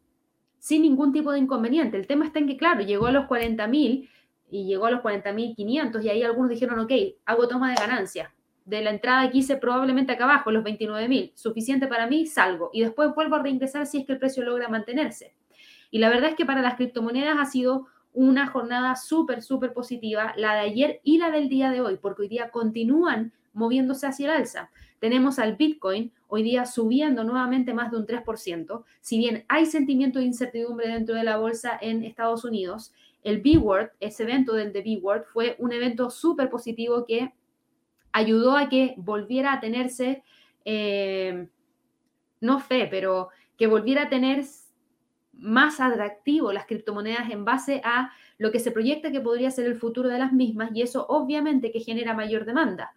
[0.57, 1.97] sin ningún tipo de inconveniente.
[1.97, 4.09] El tema está en que, claro, llegó a los 40 mil
[4.49, 6.91] y llegó a los 40.500 y ahí algunos dijeron, ok,
[7.25, 8.33] hago toma de ganancia
[8.65, 12.81] de la entrada que hice probablemente acá abajo, los 29.000, suficiente para mí, salgo y
[12.81, 15.33] después vuelvo a reingresar si es que el precio logra mantenerse.
[15.89, 20.33] Y la verdad es que para las criptomonedas ha sido una jornada súper, súper positiva,
[20.37, 24.27] la de ayer y la del día de hoy, porque hoy día continúan moviéndose hacia
[24.27, 24.69] el alza.
[24.99, 28.83] Tenemos al Bitcoin hoy día subiendo nuevamente más de un 3%.
[29.01, 32.93] Si bien hay sentimiento de incertidumbre dentro de la bolsa en Estados Unidos,
[33.23, 37.33] el B-Word, ese evento del de B-Word, fue un evento súper positivo que
[38.11, 40.23] ayudó a que volviera a tenerse,
[40.65, 41.47] eh,
[42.39, 44.43] no fe, pero que volviera a tener
[45.33, 49.75] más atractivo las criptomonedas en base a lo que se proyecta que podría ser el
[49.75, 52.93] futuro de las mismas y eso obviamente que genera mayor demanda.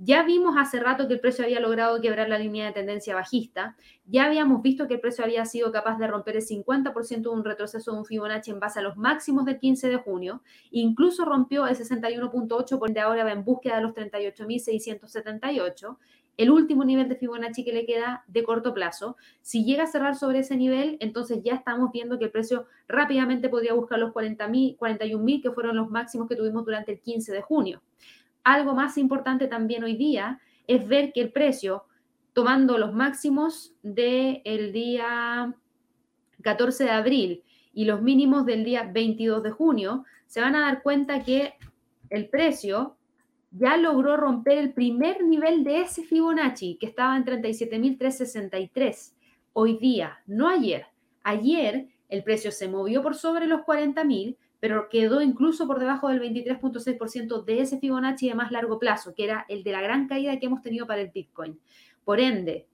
[0.00, 3.76] Ya vimos hace rato que el precio había logrado quebrar la línea de tendencia bajista.
[4.06, 7.44] Ya habíamos visto que el precio había sido capaz de romper el 50% de un
[7.44, 10.40] retroceso de un Fibonacci en base a los máximos del 15 de junio.
[10.70, 15.96] Incluso rompió el 61.8, por donde ahora va en búsqueda de los 38.678
[16.38, 19.16] el último nivel de Fibonacci que le queda de corto plazo.
[19.42, 23.48] Si llega a cerrar sobre ese nivel, entonces ya estamos viendo que el precio rápidamente
[23.48, 27.42] podría buscar los 40.000, 41.000 que fueron los máximos que tuvimos durante el 15 de
[27.42, 27.82] junio.
[28.48, 31.84] Algo más importante también hoy día es ver que el precio,
[32.32, 35.54] tomando los máximos del día
[36.40, 37.42] 14 de abril
[37.74, 41.56] y los mínimos del día 22 de junio, se van a dar cuenta que
[42.08, 42.96] el precio
[43.50, 49.12] ya logró romper el primer nivel de ese Fibonacci, que estaba en 37.363
[49.52, 50.86] hoy día, no ayer.
[51.22, 56.20] Ayer el precio se movió por sobre los 40.000, pero quedó incluso por debajo del
[56.20, 60.38] 23.6% de ese Fibonacci de más largo plazo, que era el de la gran caída
[60.38, 61.58] que hemos tenido para el Bitcoin.
[62.04, 62.66] Por ende,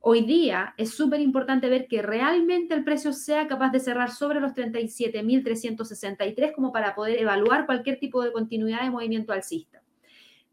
[0.00, 4.40] hoy día es súper importante ver que realmente el precio sea capaz de cerrar sobre
[4.40, 9.82] los 37.363 como para poder evaluar cualquier tipo de continuidad de movimiento alcista.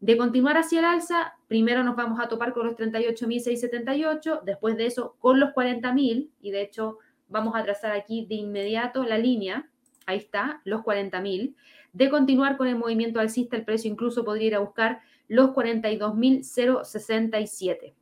[0.00, 4.86] De continuar hacia el alza, primero nos vamos a topar con los 38.678, después de
[4.86, 6.98] eso con los 40.000, y de hecho
[7.28, 9.68] vamos a trazar aquí de inmediato la línea,
[10.08, 11.54] ahí está, los 40.000.
[11.92, 17.92] De continuar con el movimiento alcista, el precio incluso podría ir a buscar los 42.067.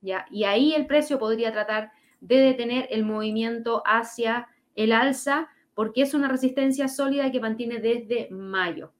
[0.00, 0.26] ¿ya?
[0.30, 6.14] Y ahí el precio podría tratar de detener el movimiento hacia el alza, porque es
[6.14, 8.92] una resistencia sólida que mantiene desde mayo.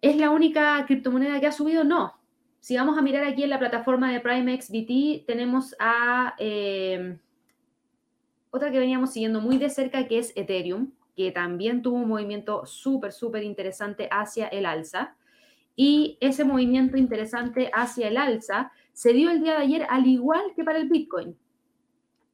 [0.00, 1.84] ¿Es la única criptomoneda que ha subido?
[1.84, 2.18] No.
[2.60, 7.18] Si vamos a mirar aquí en la plataforma de PrimeXBT, tenemos a eh,
[8.50, 12.66] otra que veníamos siguiendo muy de cerca, que es Ethereum, que también tuvo un movimiento
[12.66, 15.16] súper, súper interesante hacia el alza.
[15.76, 20.42] Y ese movimiento interesante hacia el alza se dio el día de ayer al igual
[20.54, 21.36] que para el Bitcoin.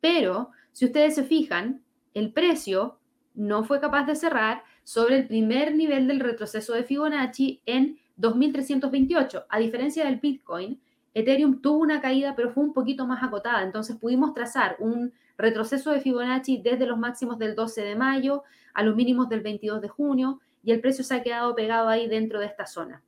[0.01, 1.83] Pero, si ustedes se fijan,
[2.15, 2.99] el precio
[3.35, 9.47] no fue capaz de cerrar sobre el primer nivel del retroceso de Fibonacci en 2328.
[9.49, 10.81] A diferencia del Bitcoin,
[11.13, 13.63] Ethereum tuvo una caída, pero fue un poquito más acotada.
[13.63, 18.43] Entonces pudimos trazar un retroceso de Fibonacci desde los máximos del 12 de mayo
[18.75, 22.09] a los mínimos del 22 de junio y el precio se ha quedado pegado ahí
[22.09, 23.03] dentro de esta zona.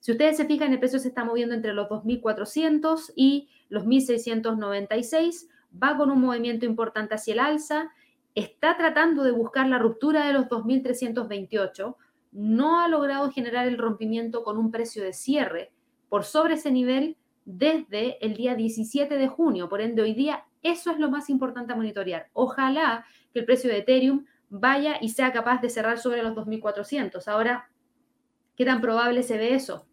[0.00, 5.48] Si ustedes se fijan, el precio se está moviendo entre los 2.400 y los 1.696,
[5.82, 7.90] va con un movimiento importante hacia el alza
[8.34, 11.96] está tratando de buscar la ruptura de los 2.328,
[12.32, 15.72] no ha logrado generar el rompimiento con un precio de cierre
[16.08, 19.68] por sobre ese nivel desde el día 17 de junio.
[19.68, 22.28] Por ende, hoy día eso es lo más importante a monitorear.
[22.32, 27.28] Ojalá que el precio de Ethereum vaya y sea capaz de cerrar sobre los 2.400.
[27.28, 27.70] Ahora,
[28.56, 29.86] ¿qué tan probable se ve eso?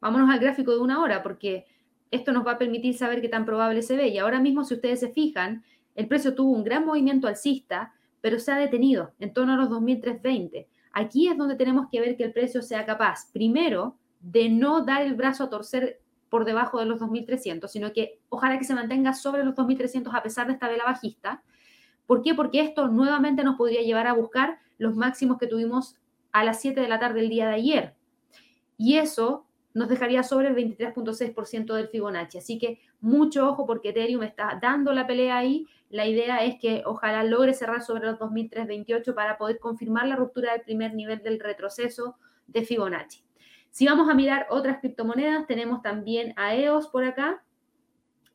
[0.00, 1.66] Vámonos al gráfico de una hora, porque
[2.10, 4.08] esto nos va a permitir saber qué tan probable se ve.
[4.08, 5.64] Y ahora mismo, si ustedes se fijan,
[5.94, 9.68] el precio tuvo un gran movimiento alcista, pero se ha detenido en torno a los
[9.68, 10.66] 2.320.
[10.92, 15.02] Aquí es donde tenemos que ver que el precio sea capaz, primero, de no dar
[15.02, 16.01] el brazo a torcer
[16.32, 20.22] por debajo de los 2.300, sino que ojalá que se mantenga sobre los 2.300 a
[20.22, 21.42] pesar de esta vela bajista.
[22.06, 22.34] ¿Por qué?
[22.34, 25.94] Porque esto nuevamente nos podría llevar a buscar los máximos que tuvimos
[26.32, 27.94] a las 7 de la tarde del día de ayer.
[28.78, 32.38] Y eso nos dejaría sobre el 23.6% del Fibonacci.
[32.38, 35.66] Así que mucho ojo porque Ethereum está dando la pelea ahí.
[35.90, 40.52] La idea es que ojalá logre cerrar sobre los 2.328 para poder confirmar la ruptura
[40.52, 42.16] del primer nivel del retroceso
[42.46, 43.22] de Fibonacci.
[43.72, 47.42] Si vamos a mirar otras criptomonedas, tenemos también a EOS por acá.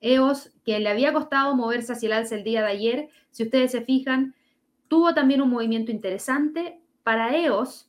[0.01, 3.71] EOS, que le había costado moverse hacia el alza el día de ayer, si ustedes
[3.71, 4.35] se fijan,
[4.89, 6.81] tuvo también un movimiento interesante.
[7.03, 7.87] Para EOS,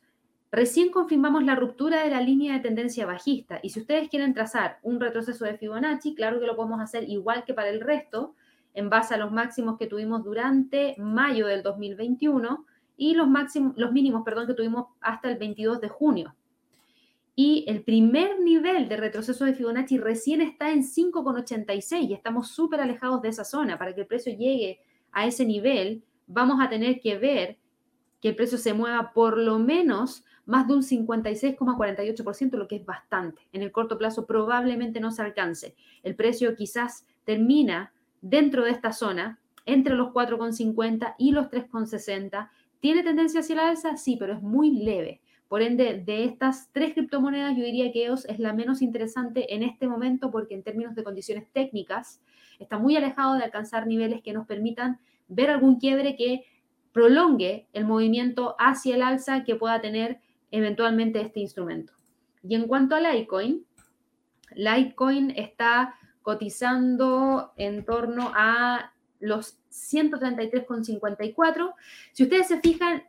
[0.51, 4.78] Recién confirmamos la ruptura de la línea de tendencia bajista y si ustedes quieren trazar
[4.82, 8.34] un retroceso de Fibonacci, claro que lo podemos hacer igual que para el resto,
[8.72, 12.64] en base a los máximos que tuvimos durante mayo del 2021
[12.96, 16.34] y los, máximos, los mínimos perdón, que tuvimos hasta el 22 de junio.
[17.41, 22.80] Y el primer nivel de retroceso de Fibonacci recién está en 5,86 y estamos súper
[22.80, 23.78] alejados de esa zona.
[23.78, 24.80] Para que el precio llegue
[25.12, 27.57] a ese nivel, vamos a tener que ver
[28.20, 32.84] que el precio se mueva por lo menos más de un 56,48%, lo que es
[32.84, 33.47] bastante.
[33.53, 35.76] En el corto plazo probablemente no se alcance.
[36.03, 42.51] El precio quizás termina dentro de esta zona, entre los 4,50 y los 3,60.
[42.80, 43.97] ¿Tiene tendencia hacia la alza?
[43.97, 45.20] Sí, pero es muy leve.
[45.49, 49.62] Por ende, de estas tres criptomonedas, yo diría que EOS es la menos interesante en
[49.62, 52.20] este momento porque en términos de condiciones técnicas
[52.59, 56.44] está muy alejado de alcanzar niveles que nos permitan ver algún quiebre que
[56.92, 60.20] prolongue el movimiento hacia el alza que pueda tener
[60.51, 61.92] eventualmente este instrumento.
[62.42, 63.64] Y en cuanto al Litecoin,
[64.55, 71.74] Litecoin está cotizando en torno a los 133,54.
[72.12, 73.05] Si ustedes se fijan,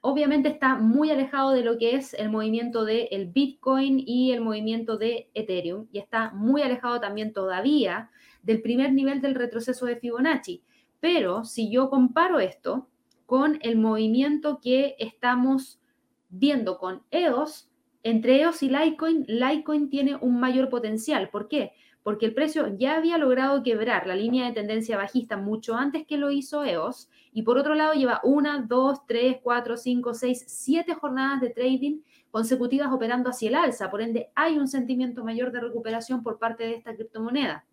[0.00, 4.96] obviamente está muy alejado de lo que es el movimiento del Bitcoin y el movimiento
[4.96, 8.10] de Ethereum y está muy alejado también todavía
[8.42, 10.62] del primer nivel del retroceso de Fibonacci.
[11.00, 12.88] Pero si yo comparo esto
[13.26, 15.80] con el movimiento que estamos
[16.28, 17.68] viendo con EOS,
[18.02, 21.28] entre EOS y Litecoin, Litecoin tiene un mayor potencial.
[21.28, 21.72] ¿Por qué?
[22.02, 26.16] Porque el precio ya había logrado quebrar la línea de tendencia bajista mucho antes que
[26.16, 27.10] lo hizo EOS.
[27.32, 32.00] Y por otro lado, lleva una, dos, tres, cuatro, cinco, seis, siete jornadas de trading
[32.30, 33.90] consecutivas operando hacia el alza.
[33.90, 37.64] Por ende, hay un sentimiento mayor de recuperación por parte de esta criptomoneda.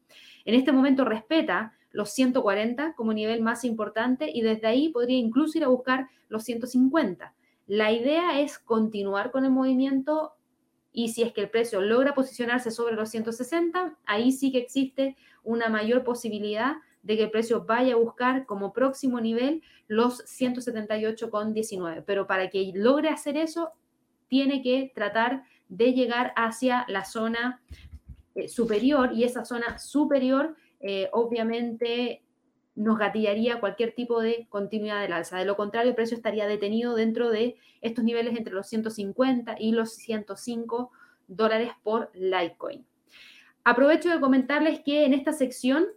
[0.45, 5.57] En este momento respeta los 140 como nivel más importante y desde ahí podría incluso
[5.57, 7.33] ir a buscar los 150.
[7.65, 10.36] La idea es continuar con el movimiento
[10.97, 15.15] y si es que el precio logra posicionarse sobre los 160, ahí sí que existe
[15.43, 22.03] una mayor posibilidad de que el precio vaya a buscar como próximo nivel los 178,19.
[22.03, 23.73] Pero para que logre hacer eso,
[24.27, 27.61] tiene que tratar de llegar hacia la zona
[28.33, 32.23] eh, superior y esa zona superior eh, obviamente
[32.77, 35.39] nos gatillaría cualquier tipo de continuidad del alza.
[35.39, 39.71] De lo contrario, el precio estaría detenido dentro de estos niveles entre los 150 y
[39.71, 40.91] los 105
[41.27, 42.85] dólares por Litecoin.
[43.63, 45.87] Aprovecho de comentarles que en esta sección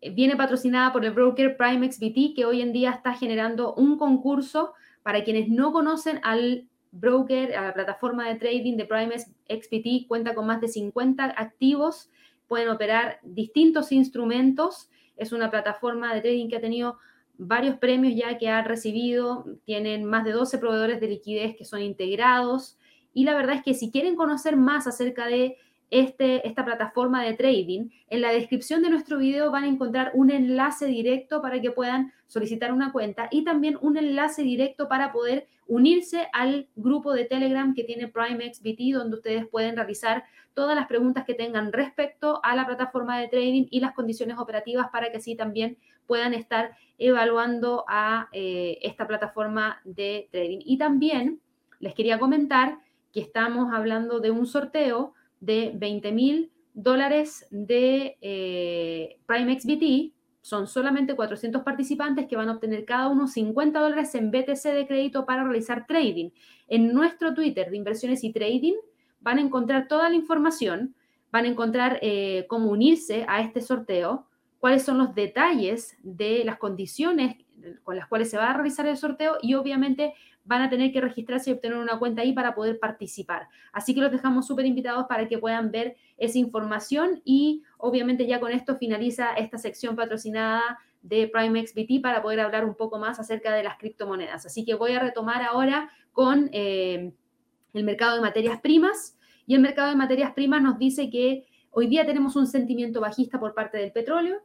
[0.00, 4.72] eh, viene patrocinada por el broker PrimeXBT, que hoy en día está generando un concurso
[5.02, 10.46] para quienes no conocen al broker, a la plataforma de trading de PrimeXBT, cuenta con
[10.46, 12.10] más de 50 activos,
[12.48, 16.98] pueden operar distintos instrumentos es una plataforma de trading que ha tenido
[17.38, 21.82] varios premios ya que ha recibido, tienen más de 12 proveedores de liquidez que son
[21.82, 22.78] integrados
[23.12, 25.56] y la verdad es que si quieren conocer más acerca de
[25.90, 30.30] este, esta plataforma de trading, en la descripción de nuestro video van a encontrar un
[30.30, 35.46] enlace directo para que puedan solicitar una cuenta y también un enlace directo para poder
[35.68, 40.24] unirse al grupo de Telegram que tiene PrimeXBT, donde ustedes pueden realizar
[40.54, 44.88] todas las preguntas que tengan respecto a la plataforma de trading y las condiciones operativas
[44.90, 45.76] para que así también
[46.06, 50.60] puedan estar evaluando a eh, esta plataforma de trading.
[50.64, 51.40] Y también
[51.78, 52.78] les quería comentar
[53.12, 60.12] que estamos hablando de un sorteo de 20 mil dólares de eh, PrimeXBT.
[60.42, 64.86] Son solamente 400 participantes que van a obtener cada uno 50 dólares en BTC de
[64.86, 66.30] crédito para realizar trading.
[66.68, 68.74] En nuestro Twitter de inversiones y trading
[69.20, 70.94] van a encontrar toda la información,
[71.32, 74.26] van a encontrar eh, cómo unirse a este sorteo,
[74.60, 77.36] cuáles son los detalles de las condiciones
[77.82, 80.14] con las cuales se va a realizar el sorteo y obviamente
[80.46, 83.48] van a tener que registrarse y obtener una cuenta ahí para poder participar.
[83.72, 88.40] Así que los dejamos súper invitados para que puedan ver esa información y obviamente ya
[88.40, 93.52] con esto finaliza esta sección patrocinada de PrimeXBT para poder hablar un poco más acerca
[93.54, 94.46] de las criptomonedas.
[94.46, 97.12] Así que voy a retomar ahora con eh,
[97.74, 101.88] el mercado de materias primas y el mercado de materias primas nos dice que hoy
[101.88, 104.42] día tenemos un sentimiento bajista por parte del petróleo.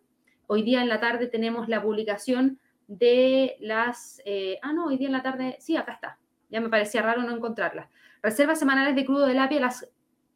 [0.47, 2.59] Hoy día en la tarde tenemos la publicación
[2.91, 4.21] de las...
[4.25, 6.19] Eh, ah, no, hoy día en la tarde, sí, acá está.
[6.49, 7.89] Ya me parecía raro no encontrarla.
[8.21, 9.89] Reservas semanales de crudo de apia a las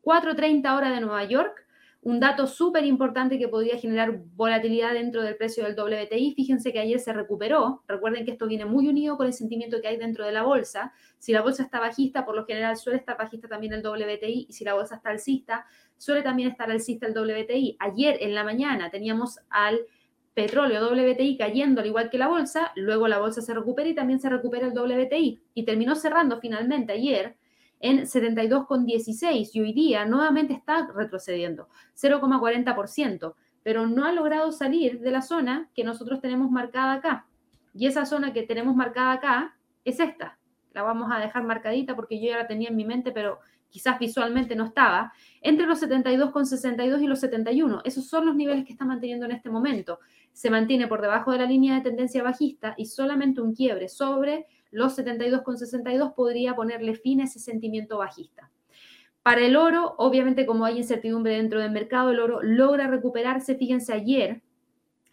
[0.03, 1.65] 4.30 horas de Nueva York.
[2.01, 6.33] Un dato súper importante que podría generar volatilidad dentro del precio del WTI.
[6.33, 7.83] Fíjense que ayer se recuperó.
[7.87, 10.93] Recuerden que esto viene muy unido con el sentimiento que hay dentro de la bolsa.
[11.17, 14.45] Si la bolsa está bajista, por lo general suele estar bajista también el WTI.
[14.47, 15.65] Y si la bolsa está alcista,
[15.97, 17.75] suele también estar alcista el WTI.
[17.79, 19.81] Ayer en la mañana teníamos al
[20.35, 24.19] petróleo WTI cayendo al igual que la bolsa, luego la bolsa se recupera y también
[24.19, 27.37] se recupera el WTI y terminó cerrando finalmente ayer
[27.79, 33.33] en 72,16 y hoy día nuevamente está retrocediendo 0,40%,
[33.63, 37.27] pero no ha logrado salir de la zona que nosotros tenemos marcada acá.
[37.73, 40.37] Y esa zona que tenemos marcada acá es esta.
[40.73, 43.39] La vamos a dejar marcadita porque yo ya la tenía en mi mente, pero
[43.75, 45.11] quizás visualmente no estaba,
[45.41, 47.81] entre los 72,62 y los 71.
[47.83, 49.99] Esos son los niveles que está manteniendo en este momento
[50.31, 54.47] se mantiene por debajo de la línea de tendencia bajista y solamente un quiebre sobre
[54.71, 58.49] los 72,62 podría ponerle fin a ese sentimiento bajista.
[59.23, 63.55] Para el oro, obviamente como hay incertidumbre dentro del mercado, el oro logra recuperarse.
[63.55, 64.41] Fíjense, ayer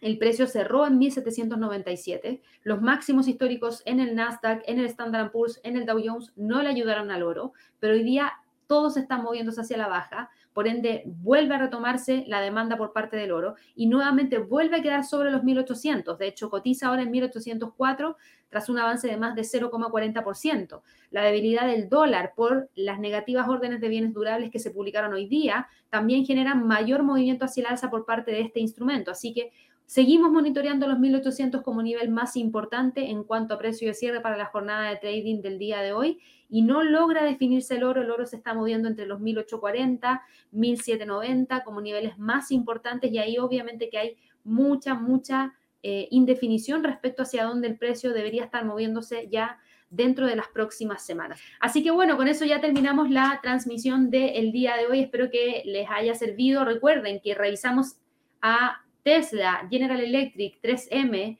[0.01, 2.41] el precio cerró en 1797.
[2.63, 6.61] Los máximos históricos en el Nasdaq, en el Standard Poor's, en el Dow Jones no
[6.61, 8.33] le ayudaron al oro, pero hoy día
[8.67, 13.17] todos están moviéndose hacia la baja por ende vuelve a retomarse la demanda por parte
[13.17, 16.17] del oro y nuevamente vuelve a quedar sobre los 1800.
[16.17, 18.15] De hecho, cotiza ahora en 1804
[18.49, 20.81] tras un avance de más de 0,40%.
[21.09, 25.27] La debilidad del dólar por las negativas órdenes de bienes durables que se publicaron hoy
[25.27, 29.09] día también generan mayor movimiento hacia el alza por parte de este instrumento.
[29.09, 29.51] Así que
[29.93, 34.35] Seguimos monitoreando los 1800 como nivel más importante en cuanto a precio de cierre para
[34.35, 36.19] la jornada de trading del día de hoy
[36.49, 38.01] y no logra definirse el oro.
[38.01, 43.37] El oro se está moviendo entre los 1840, 1790 como niveles más importantes y ahí
[43.37, 49.29] obviamente que hay mucha, mucha eh, indefinición respecto hacia dónde el precio debería estar moviéndose
[49.29, 49.59] ya
[49.91, 51.39] dentro de las próximas semanas.
[51.59, 55.01] Así que bueno, con eso ya terminamos la transmisión del día de hoy.
[55.01, 56.65] Espero que les haya servido.
[56.65, 57.97] Recuerden que revisamos
[58.41, 61.37] a Tesla, General Electric, 3M,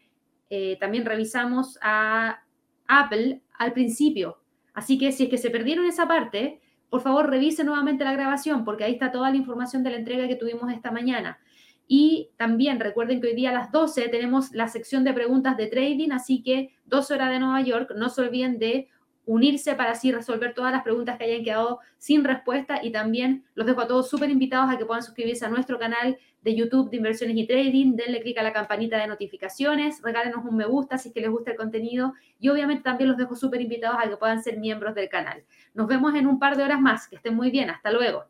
[0.50, 2.44] eh, también revisamos a
[2.88, 4.38] Apple al principio.
[4.74, 8.64] Así que si es que se perdieron esa parte, por favor revise nuevamente la grabación
[8.66, 11.40] porque ahí está toda la información de la entrega que tuvimos esta mañana.
[11.88, 15.68] Y también recuerden que hoy día a las 12 tenemos la sección de preguntas de
[15.68, 18.90] trading, así que 12 horas de Nueva York, no se olviden de
[19.26, 23.66] unirse para así resolver todas las preguntas que hayan quedado sin respuesta y también los
[23.66, 26.98] dejo a todos súper invitados a que puedan suscribirse a nuestro canal de YouTube de
[26.98, 31.10] inversiones y trading, denle clic a la campanita de notificaciones, regálenos un me gusta si
[31.10, 34.18] es que les gusta el contenido y obviamente también los dejo súper invitados a que
[34.18, 35.44] puedan ser miembros del canal.
[35.74, 38.26] Nos vemos en un par de horas más, que estén muy bien, hasta luego.